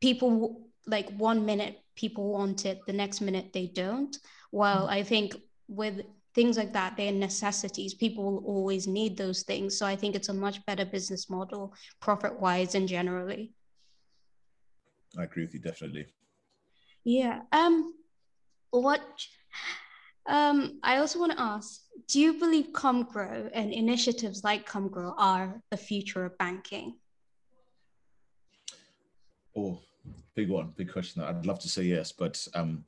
people 0.02 0.68
like 0.88 1.10
one 1.18 1.46
minute 1.46 1.81
people 1.96 2.32
want 2.32 2.66
it, 2.66 2.82
the 2.88 2.94
next 2.94 3.22
minute 3.22 3.52
they 3.54 3.68
don't. 3.68 4.18
Well, 4.52 4.88
mm. 4.88 4.92
I 4.92 5.04
think 5.04 5.36
with 5.68 6.02
things 6.34 6.58
like 6.58 6.74
that, 6.74 6.96
they're 6.98 7.12
necessities. 7.12 7.94
People 7.94 8.24
will 8.24 8.46
always 8.46 8.88
need 8.88 9.18
those 9.18 9.44
things. 9.44 9.78
So 9.78 9.86
I 9.86 9.96
think 9.96 10.16
it's 10.16 10.30
a 10.30 10.34
much 10.34 10.66
better 10.66 10.86
business 10.86 11.30
model, 11.30 11.74
profit 12.00 12.40
wise 12.40 12.76
and 12.76 12.88
generally. 12.88 13.54
I 15.18 15.24
agree 15.24 15.44
with 15.44 15.54
you 15.54 15.60
definitely. 15.60 16.06
Yeah. 17.04 17.42
Um 17.52 17.94
what 18.70 19.02
um 20.26 20.80
I 20.84 20.98
also 20.98 21.20
want 21.20 21.34
to 21.34 21.42
ask, 21.42 21.82
do 22.08 22.20
you 22.22 22.40
believe 22.40 22.68
ComGrow 22.72 23.50
and 23.54 23.74
initiatives 23.74 24.44
like 24.44 24.70
ComGrow 24.70 25.14
are 25.18 25.62
the 25.70 25.78
future 25.78 26.24
of 26.24 26.38
banking? 26.38 26.96
Oh, 29.58 29.80
big 30.36 30.50
one, 30.50 30.74
big 30.76 30.92
question. 30.92 31.22
I'd 31.22 31.46
love 31.46 31.60
to 31.60 31.70
say 31.70 31.84
yes, 31.84 32.12
but 32.12 32.48
um 32.54 32.86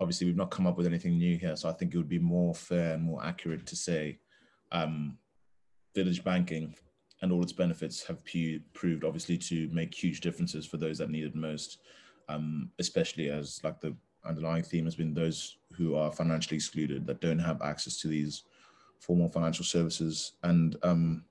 obviously 0.00 0.26
we've 0.26 0.36
not 0.36 0.50
come 0.50 0.66
up 0.66 0.76
with 0.76 0.86
anything 0.86 1.18
new 1.18 1.38
here. 1.38 1.56
So 1.56 1.68
I 1.68 1.72
think 1.72 1.94
it 1.94 1.96
would 1.96 2.08
be 2.08 2.18
more 2.18 2.54
fair 2.54 2.94
and 2.94 3.02
more 3.02 3.24
accurate 3.24 3.66
to 3.66 3.76
say 3.76 4.18
um, 4.72 5.16
village 5.94 6.22
banking 6.22 6.74
and 7.22 7.32
all 7.32 7.42
its 7.42 7.52
benefits 7.52 8.04
have 8.04 8.24
pu- 8.24 8.60
proved 8.74 9.04
obviously 9.04 9.38
to 9.38 9.68
make 9.72 9.94
huge 9.94 10.20
differences 10.20 10.66
for 10.66 10.76
those 10.76 10.98
that 10.98 11.10
need 11.10 11.24
it 11.24 11.34
most, 11.34 11.78
um, 12.28 12.70
especially 12.78 13.30
as 13.30 13.60
like 13.64 13.80
the 13.80 13.94
underlying 14.26 14.62
theme 14.62 14.84
has 14.84 14.96
been 14.96 15.14
those 15.14 15.56
who 15.72 15.94
are 15.94 16.12
financially 16.12 16.56
excluded 16.56 17.06
that 17.06 17.20
don't 17.20 17.38
have 17.38 17.62
access 17.62 17.98
to 18.00 18.08
these 18.08 18.42
formal 18.98 19.28
financial 19.28 19.64
services. 19.64 20.32
And 20.42 20.76
um, 20.82 21.24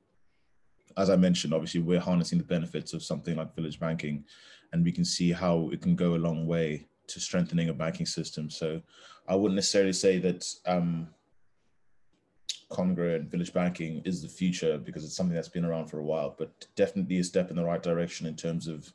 as 0.97 1.09
I 1.09 1.15
mentioned, 1.15 1.53
obviously 1.53 1.81
we're 1.81 1.99
harnessing 1.99 2.37
the 2.37 2.43
benefits 2.43 2.93
of 2.93 3.03
something 3.03 3.35
like 3.35 3.55
village 3.55 3.79
banking, 3.79 4.25
and 4.71 4.83
we 4.83 4.91
can 4.91 5.05
see 5.05 5.31
how 5.31 5.69
it 5.71 5.81
can 5.81 5.95
go 5.95 6.15
a 6.15 6.17
long 6.17 6.47
way 6.47 6.87
to 7.07 7.19
strengthening 7.19 7.69
a 7.69 7.73
banking 7.73 8.05
system. 8.05 8.49
So 8.49 8.81
I 9.27 9.35
wouldn't 9.35 9.55
necessarily 9.55 9.93
say 9.93 10.17
that 10.19 10.47
um, 10.65 11.07
ComGrow 12.71 13.15
and 13.15 13.29
village 13.29 13.53
banking 13.53 14.01
is 14.05 14.21
the 14.21 14.27
future 14.27 14.77
because 14.77 15.03
it's 15.03 15.15
something 15.15 15.35
that's 15.35 15.49
been 15.49 15.65
around 15.65 15.87
for 15.87 15.99
a 15.99 16.03
while, 16.03 16.35
but 16.37 16.67
definitely 16.75 17.19
a 17.19 17.23
step 17.23 17.49
in 17.49 17.55
the 17.55 17.63
right 17.63 17.81
direction 17.81 18.25
in 18.25 18.35
terms 18.35 18.67
of 18.67 18.91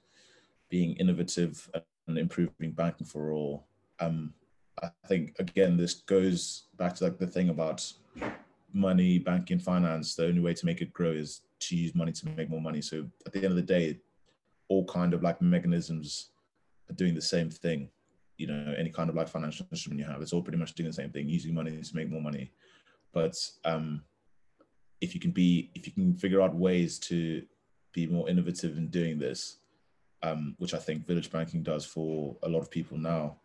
being 0.68 0.94
innovative 0.96 1.68
and 2.06 2.18
improving 2.18 2.72
banking 2.72 3.06
for 3.06 3.32
all. 3.32 3.66
Um, 4.00 4.32
I 4.82 4.90
think 5.06 5.36
again, 5.38 5.76
this 5.76 5.94
goes 5.94 6.64
back 6.76 6.94
to 6.96 7.04
like 7.04 7.18
the 7.18 7.26
thing 7.26 7.50
about 7.50 7.92
money, 8.72 9.18
banking, 9.18 9.58
finance. 9.58 10.14
The 10.14 10.26
only 10.26 10.40
way 10.40 10.54
to 10.54 10.66
make 10.66 10.80
it 10.80 10.92
grow 10.92 11.12
is 11.12 11.42
to 11.60 11.76
use 11.76 11.94
money 11.94 12.12
to 12.12 12.28
make 12.30 12.50
more 12.50 12.60
money. 12.60 12.80
So 12.82 13.06
at 13.26 13.32
the 13.32 13.38
end 13.38 13.52
of 13.52 13.56
the 13.56 13.62
day, 13.62 13.98
all 14.68 14.84
kind 14.84 15.14
of 15.14 15.22
like 15.22 15.42
mechanisms 15.42 16.30
are 16.88 16.94
doing 16.94 17.14
the 17.14 17.22
same 17.22 17.50
thing 17.50 17.88
you 18.40 18.46
know 18.46 18.74
any 18.78 18.88
kind 18.88 19.10
of 19.10 19.14
like 19.14 19.28
financial 19.28 19.66
instrument 19.70 20.00
you 20.00 20.06
have 20.06 20.22
it's 20.22 20.32
all 20.32 20.40
pretty 20.40 20.56
much 20.56 20.74
doing 20.74 20.88
the 20.88 20.94
same 20.94 21.10
thing 21.10 21.28
using 21.28 21.54
money 21.54 21.82
to 21.82 21.96
make 21.96 22.10
more 22.10 22.22
money 22.22 22.50
but 23.12 23.36
um 23.66 24.02
if 25.02 25.14
you 25.14 25.20
can 25.20 25.30
be 25.30 25.70
if 25.74 25.86
you 25.86 25.92
can 25.92 26.14
figure 26.14 26.40
out 26.40 26.54
ways 26.54 26.98
to 26.98 27.42
be 27.92 28.06
more 28.06 28.28
innovative 28.30 28.78
in 28.78 28.88
doing 28.88 29.18
this 29.18 29.58
um, 30.22 30.54
which 30.58 30.74
i 30.74 30.78
think 30.78 31.06
village 31.06 31.30
banking 31.30 31.62
does 31.62 31.84
for 31.84 32.36
a 32.42 32.48
lot 32.48 32.60
of 32.60 32.70
people 32.70 32.96
now 32.96 33.36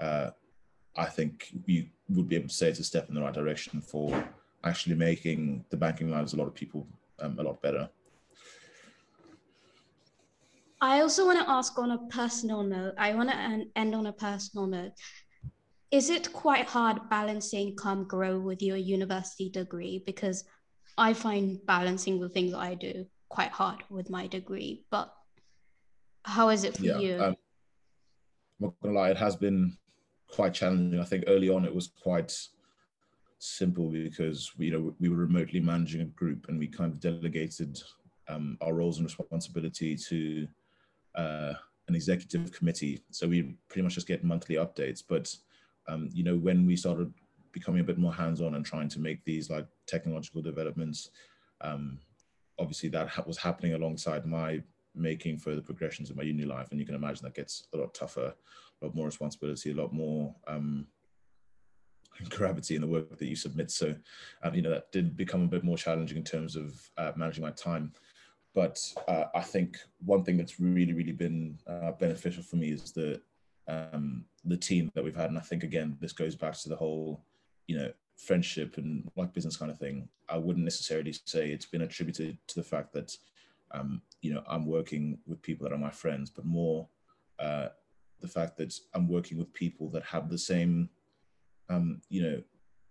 uh, 0.00 0.30
i 0.96 1.06
think 1.06 1.48
you 1.66 1.86
would 2.10 2.28
be 2.28 2.36
able 2.36 2.48
to 2.48 2.54
say 2.54 2.68
it's 2.68 2.78
a 2.78 2.84
step 2.84 3.08
in 3.08 3.14
the 3.14 3.22
right 3.22 3.34
direction 3.34 3.80
for 3.80 4.10
actually 4.64 4.94
making 4.94 5.64
the 5.70 5.76
banking 5.76 6.10
lives 6.10 6.32
a 6.32 6.36
lot 6.36 6.46
of 6.46 6.54
people 6.54 6.86
um, 7.20 7.38
a 7.38 7.42
lot 7.42 7.60
better 7.62 7.88
I 10.82 11.00
also 11.00 11.24
want 11.24 11.38
to 11.38 11.48
ask 11.48 11.78
on 11.78 11.92
a 11.92 11.98
personal 12.08 12.64
note, 12.64 12.94
I 12.98 13.14
want 13.14 13.30
to 13.30 13.36
end 13.76 13.94
on 13.94 14.06
a 14.06 14.12
personal 14.12 14.66
note. 14.66 14.90
Is 15.92 16.10
it 16.10 16.32
quite 16.32 16.66
hard 16.66 17.08
balancing 17.08 17.76
ComGrow 17.76 18.42
with 18.42 18.60
your 18.60 18.76
university 18.76 19.48
degree? 19.48 20.02
Because 20.04 20.42
I 20.98 21.12
find 21.12 21.64
balancing 21.66 22.18
the 22.18 22.28
things 22.28 22.52
I 22.52 22.74
do 22.74 23.06
quite 23.28 23.52
hard 23.52 23.84
with 23.90 24.10
my 24.10 24.26
degree, 24.26 24.84
but 24.90 25.14
how 26.24 26.48
is 26.48 26.64
it 26.64 26.76
for 26.76 26.84
yeah, 26.84 26.98
you? 26.98 27.14
Um, 27.14 27.22
I'm 27.22 27.36
not 28.58 28.74
gonna 28.82 28.94
lie, 28.94 29.10
it 29.10 29.16
has 29.16 29.36
been 29.36 29.76
quite 30.28 30.52
challenging. 30.52 31.00
I 31.00 31.04
think 31.04 31.24
early 31.28 31.48
on 31.48 31.64
it 31.64 31.74
was 31.74 31.88
quite 32.02 32.36
simple 33.42 33.88
because 33.88 34.52
we, 34.56 34.66
you 34.66 34.72
know 34.72 34.94
we 35.00 35.08
were 35.08 35.16
remotely 35.16 35.60
managing 35.60 36.00
a 36.02 36.04
group 36.04 36.46
and 36.48 36.58
we 36.58 36.68
kind 36.68 36.92
of 36.92 37.00
delegated 37.00 37.82
um, 38.28 38.56
our 38.60 38.74
roles 38.74 38.98
and 38.98 39.06
responsibility 39.06 39.96
to 39.96 40.46
uh, 41.16 41.52
an 41.88 41.94
executive 41.94 42.52
committee. 42.52 43.02
So 43.10 43.26
we 43.26 43.56
pretty 43.68 43.82
much 43.82 43.94
just 43.94 44.06
get 44.06 44.22
monthly 44.22 44.56
updates. 44.56 45.02
But 45.06 45.34
um, 45.88 46.08
you 46.12 46.22
know, 46.22 46.36
when 46.36 46.66
we 46.66 46.76
started 46.76 47.12
becoming 47.50 47.80
a 47.80 47.84
bit 47.84 47.98
more 47.98 48.14
hands-on 48.14 48.54
and 48.54 48.64
trying 48.64 48.88
to 48.90 49.00
make 49.00 49.24
these 49.24 49.50
like 49.50 49.66
technological 49.86 50.40
developments, 50.40 51.10
um, 51.60 51.98
obviously 52.58 52.88
that 52.90 53.08
ha- 53.08 53.24
was 53.26 53.38
happening 53.38 53.74
alongside 53.74 54.24
my 54.24 54.62
making 54.94 55.38
further 55.38 55.62
progressions 55.62 56.10
in 56.10 56.16
my 56.16 56.22
uni 56.22 56.44
life. 56.44 56.68
And 56.70 56.78
you 56.78 56.86
can 56.86 56.94
imagine 56.94 57.24
that 57.24 57.34
gets 57.34 57.66
a 57.74 57.76
lot 57.76 57.92
tougher, 57.92 58.34
a 58.80 58.84
lot 58.84 58.94
more 58.94 59.06
responsibility, 59.06 59.72
a 59.72 59.74
lot 59.74 59.92
more 59.92 60.34
um, 60.46 60.86
gravity 62.30 62.74
in 62.74 62.80
the 62.80 62.86
work 62.86 63.16
that 63.16 63.26
you 63.26 63.36
submit. 63.36 63.70
So, 63.70 63.94
um, 64.42 64.54
you 64.54 64.62
know, 64.62 64.70
that 64.70 64.92
did 64.92 65.16
become 65.16 65.42
a 65.42 65.48
bit 65.48 65.64
more 65.64 65.76
challenging 65.76 66.18
in 66.18 66.24
terms 66.24 66.56
of 66.56 66.90
uh, 66.96 67.12
managing 67.16 67.42
my 67.42 67.50
time. 67.50 67.92
But 68.54 68.78
uh, 69.08 69.24
I 69.34 69.40
think 69.40 69.78
one 70.04 70.24
thing 70.24 70.36
that's 70.36 70.60
really, 70.60 70.92
really 70.92 71.12
been 71.12 71.58
uh, 71.66 71.92
beneficial 71.92 72.42
for 72.42 72.56
me 72.56 72.68
is 72.72 72.92
the 72.92 73.20
um, 73.68 74.24
the 74.44 74.56
team 74.56 74.90
that 74.94 75.04
we've 75.04 75.16
had, 75.16 75.30
and 75.30 75.38
I 75.38 75.42
think 75.42 75.62
again 75.62 75.96
this 76.00 76.12
goes 76.12 76.34
back 76.34 76.54
to 76.58 76.68
the 76.68 76.76
whole, 76.76 77.22
you 77.68 77.78
know, 77.78 77.92
friendship 78.16 78.76
and 78.76 79.10
like 79.16 79.32
business 79.32 79.56
kind 79.56 79.70
of 79.70 79.78
thing. 79.78 80.08
I 80.28 80.36
wouldn't 80.36 80.64
necessarily 80.64 81.14
say 81.24 81.50
it's 81.50 81.66
been 81.66 81.82
attributed 81.82 82.38
to 82.48 82.54
the 82.54 82.62
fact 82.62 82.92
that, 82.92 83.16
um, 83.70 84.02
you 84.20 84.34
know, 84.34 84.42
I'm 84.46 84.66
working 84.66 85.18
with 85.26 85.42
people 85.42 85.64
that 85.64 85.74
are 85.74 85.78
my 85.78 85.90
friends, 85.90 86.30
but 86.30 86.44
more 86.44 86.88
uh, 87.38 87.68
the 88.20 88.28
fact 88.28 88.56
that 88.58 88.78
I'm 88.94 89.08
working 89.08 89.38
with 89.38 89.52
people 89.52 89.88
that 89.90 90.04
have 90.04 90.28
the 90.28 90.38
same, 90.38 90.88
um, 91.72 92.00
you 92.08 92.22
know, 92.22 92.42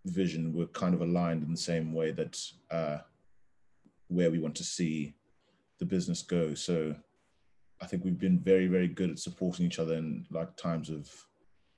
vision. 0.06 0.54
We're 0.54 0.68
kind 0.68 0.94
of 0.94 1.02
aligned 1.02 1.44
in 1.44 1.52
the 1.52 1.58
same 1.58 1.94
way 1.94 2.12
that 2.12 2.38
uh, 2.70 2.98
where 4.08 4.32
we 4.32 4.40
want 4.40 4.56
to 4.56 4.64
see 4.64 5.14
the 5.80 5.86
business 5.86 6.22
go. 6.22 6.54
So 6.54 6.96
I 7.82 7.88
think 7.88 8.04
we've 8.04 8.20
been 8.20 8.40
very, 8.40 8.68
very 8.68 8.88
good 8.88 9.10
at 9.10 9.20
supporting 9.20 9.66
each 9.66 9.80
other 9.80 9.96
in 9.96 10.26
like 10.32 10.56
times 10.56 10.90
of 10.90 11.10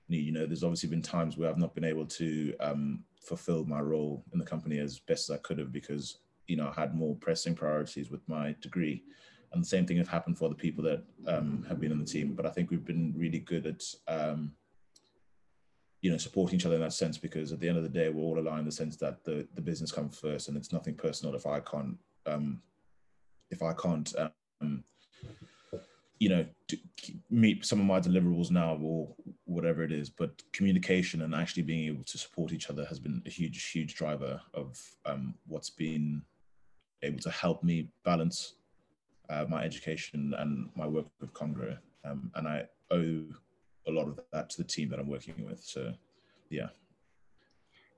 need. 0.09 0.25
You 0.25 0.31
know, 0.31 0.45
there's 0.45 0.63
obviously 0.63 0.89
been 0.89 1.01
times 1.01 1.37
where 1.37 1.49
I've 1.49 1.57
not 1.57 1.75
been 1.75 1.85
able 1.85 2.05
to 2.05 2.53
um, 2.59 3.03
fulfilled 3.21 3.67
my 3.67 3.79
role 3.79 4.23
in 4.33 4.39
the 4.39 4.45
company 4.45 4.79
as 4.79 4.99
best 4.99 5.29
as 5.29 5.35
I 5.35 5.39
could 5.39 5.59
have 5.59 5.71
because 5.71 6.19
you 6.47 6.57
know 6.57 6.71
I 6.75 6.81
had 6.81 6.95
more 6.95 7.15
pressing 7.15 7.55
priorities 7.55 8.11
with 8.11 8.27
my 8.27 8.55
degree, 8.61 9.03
and 9.53 9.63
the 9.63 9.67
same 9.67 9.85
thing 9.85 9.97
has 9.97 10.07
happened 10.07 10.37
for 10.37 10.49
the 10.49 10.55
people 10.55 10.83
that 10.83 11.03
um, 11.27 11.65
have 11.69 11.79
been 11.79 11.91
in 11.91 11.99
the 11.99 12.05
team. 12.05 12.33
But 12.33 12.45
I 12.45 12.49
think 12.49 12.69
we've 12.69 12.85
been 12.85 13.13
really 13.15 13.39
good 13.39 13.65
at 13.65 13.83
um, 14.07 14.51
you 16.03 16.11
know 16.11 16.17
supporting 16.17 16.57
each 16.57 16.65
other 16.65 16.75
in 16.75 16.81
that 16.81 16.93
sense 16.93 17.17
because 17.17 17.53
at 17.53 17.61
the 17.61 17.67
end 17.67 17.77
of 17.77 17.83
the 17.83 17.89
day 17.89 18.09
we're 18.09 18.21
all 18.21 18.37
aligned 18.37 18.59
in 18.59 18.65
the 18.65 18.71
sense 18.71 18.97
that 18.97 19.23
the 19.23 19.47
the 19.55 19.61
business 19.61 19.91
comes 19.91 20.19
first 20.19 20.49
and 20.49 20.57
it's 20.57 20.73
nothing 20.73 20.93
personal 20.93 21.33
if 21.33 21.47
I 21.47 21.61
can't 21.61 21.97
um, 22.25 22.61
if 23.49 23.63
I 23.63 23.71
can't 23.73 24.13
um, 24.61 24.83
you 26.19 26.29
know 26.29 26.45
meet 27.29 27.65
some 27.65 27.79
of 27.79 27.85
my 27.85 28.01
deliverables 28.01 28.51
now 28.51 28.77
or 28.81 29.15
whatever 29.45 29.81
it 29.81 29.91
is. 29.91 30.09
But 30.09 30.43
communication 30.51 31.21
and 31.21 31.33
actually 31.33 31.63
being 31.63 31.87
able 31.87 32.03
to 32.03 32.17
support 32.17 32.51
each 32.51 32.69
other 32.69 32.85
has 32.85 32.99
been 32.99 33.21
a 33.25 33.29
huge 33.29 33.71
huge 33.71 33.95
driver 33.95 34.41
of 34.53 34.77
um, 35.05 35.35
what's 35.47 35.69
been 35.69 36.21
able 37.01 37.19
to 37.19 37.31
help 37.31 37.63
me 37.63 37.87
balance 38.03 38.55
uh, 39.29 39.45
my 39.47 39.63
education 39.63 40.33
and 40.37 40.69
my 40.75 40.85
work 40.85 41.05
with 41.21 41.33
ComGrow 41.33 41.77
um, 42.03 42.29
and 42.35 42.47
I 42.47 42.65
owe 42.91 43.23
a 43.87 43.91
lot 43.91 44.07
of 44.07 44.19
that 44.31 44.49
to 44.51 44.57
the 44.57 44.67
team 44.67 44.89
that 44.89 44.99
I'm 44.99 45.09
working 45.09 45.45
with 45.45 45.61
so 45.61 45.93
yeah 46.49 46.67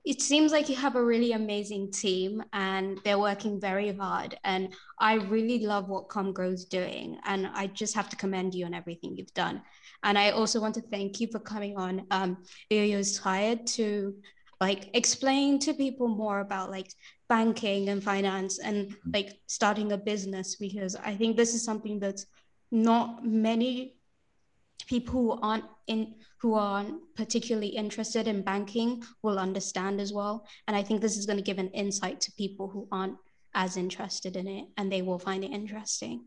it 0.06 0.22
seems 0.22 0.52
like 0.52 0.68
you 0.68 0.76
have 0.76 0.94
a 0.94 1.04
really 1.04 1.32
amazing 1.32 1.90
team 1.90 2.40
and 2.52 3.00
they're 3.02 3.18
working 3.18 3.60
very 3.60 3.92
hard. 3.92 4.38
And 4.44 4.72
I 5.00 5.14
really 5.14 5.66
love 5.66 5.88
what 5.88 6.08
ComGrow 6.08 6.52
is 6.52 6.64
doing. 6.64 7.18
And 7.24 7.48
I 7.48 7.66
just 7.66 7.92
have 7.96 8.08
to 8.10 8.16
commend 8.16 8.54
you 8.54 8.66
on 8.66 8.72
everything 8.72 9.16
you've 9.16 9.34
done. 9.34 9.62
And 10.04 10.16
I 10.16 10.30
also 10.30 10.60
want 10.60 10.76
to 10.76 10.80
thank 10.80 11.20
you 11.20 11.26
for 11.26 11.40
coming 11.40 11.76
on 11.76 12.06
um, 12.12 12.38
Oyoyo's 12.70 13.18
Tired 13.18 13.66
to 13.78 14.14
like 14.60 14.90
explain 14.94 15.58
to 15.58 15.74
people 15.74 16.06
more 16.06 16.38
about 16.38 16.70
like 16.70 16.92
banking 17.28 17.88
and 17.88 18.00
finance 18.00 18.60
and 18.60 18.86
mm-hmm. 18.86 19.10
like 19.12 19.40
starting 19.48 19.90
a 19.90 19.98
business 19.98 20.54
because 20.54 20.94
I 20.94 21.16
think 21.16 21.36
this 21.36 21.52
is 21.52 21.64
something 21.64 21.98
that's 21.98 22.26
not 22.70 23.26
many 23.26 23.96
people 24.86 25.12
who 25.12 25.40
aren't 25.42 25.64
in 25.86 26.14
who 26.40 26.54
aren't 26.54 27.00
particularly 27.14 27.68
interested 27.68 28.28
in 28.28 28.42
banking 28.42 29.02
will 29.22 29.38
understand 29.38 30.00
as 30.00 30.12
well. 30.12 30.46
And 30.66 30.76
i 30.76 30.82
think 30.82 31.00
this 31.00 31.16
is 31.16 31.26
going 31.26 31.38
to 31.38 31.44
give 31.50 31.58
an 31.58 31.70
insight 31.70 32.20
to 32.22 32.32
people 32.32 32.68
who 32.68 32.88
aren't 32.92 33.16
as 33.54 33.76
interested 33.76 34.36
in 34.36 34.46
it 34.46 34.66
and 34.76 34.92
they 34.92 35.02
will 35.02 35.18
find 35.18 35.42
it 35.44 35.50
interesting. 35.50 36.24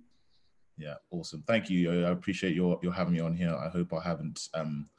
Yeah 0.78 0.96
awesome. 1.12 1.44
Thank 1.46 1.70
you 1.70 2.06
i 2.06 2.10
appreciate 2.10 2.56
your 2.56 2.80
your 2.82 2.94
having 2.94 3.14
me 3.14 3.20
on 3.20 3.36
here. 3.36 3.56
I 3.56 3.70
hope 3.70 3.94
i 3.94 4.02
haven't 4.02 4.48
um 4.54 4.90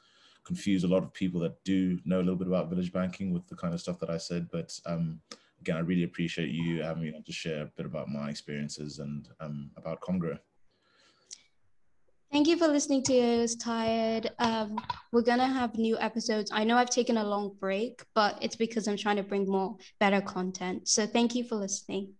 confused 0.43 0.85
a 0.85 0.87
lot 0.87 1.03
of 1.03 1.13
people 1.13 1.39
that 1.41 1.63
do 1.63 1.99
know 2.05 2.17
a 2.17 2.25
little 2.25 2.35
bit 2.35 2.47
about 2.47 2.69
village 2.69 2.91
banking 2.91 3.31
with 3.31 3.47
the 3.47 3.55
kind 3.55 3.73
of 3.73 3.81
stuff 3.81 3.99
that 3.99 4.09
i 4.09 4.17
said 4.17 4.47
but 4.51 4.77
um 4.87 5.21
again 5.59 5.77
i 5.77 5.79
really 5.79 6.03
appreciate 6.03 6.49
you 6.49 6.81
having 6.81 7.03
me 7.03 7.13
on 7.13 7.23
to 7.23 7.31
share 7.31 7.61
a 7.63 7.71
bit 7.77 7.85
about 7.85 8.09
my 8.09 8.29
experiences 8.29 8.99
and 8.99 9.29
um 9.39 9.69
about 9.77 10.01
ComGrow 10.01 10.37
Thank 12.31 12.47
you 12.47 12.55
for 12.55 12.69
listening 12.69 13.03
to 13.03 13.11
Oyoyo's 13.11 13.57
Tired. 13.57 14.31
Um, 14.39 14.77
we're 15.11 15.21
gonna 15.21 15.47
have 15.47 15.75
new 15.75 15.99
episodes. 15.99 16.49
I 16.53 16.63
know 16.63 16.77
I've 16.77 16.89
taken 16.89 17.17
a 17.17 17.25
long 17.25 17.57
break, 17.59 18.05
but 18.15 18.37
it's 18.41 18.55
because 18.55 18.87
I'm 18.87 18.95
trying 18.95 19.17
to 19.17 19.23
bring 19.23 19.45
more 19.45 19.75
better 19.99 20.21
content. 20.21 20.87
So 20.87 21.05
thank 21.05 21.35
you 21.35 21.43
for 21.43 21.55
listening. 21.55 22.13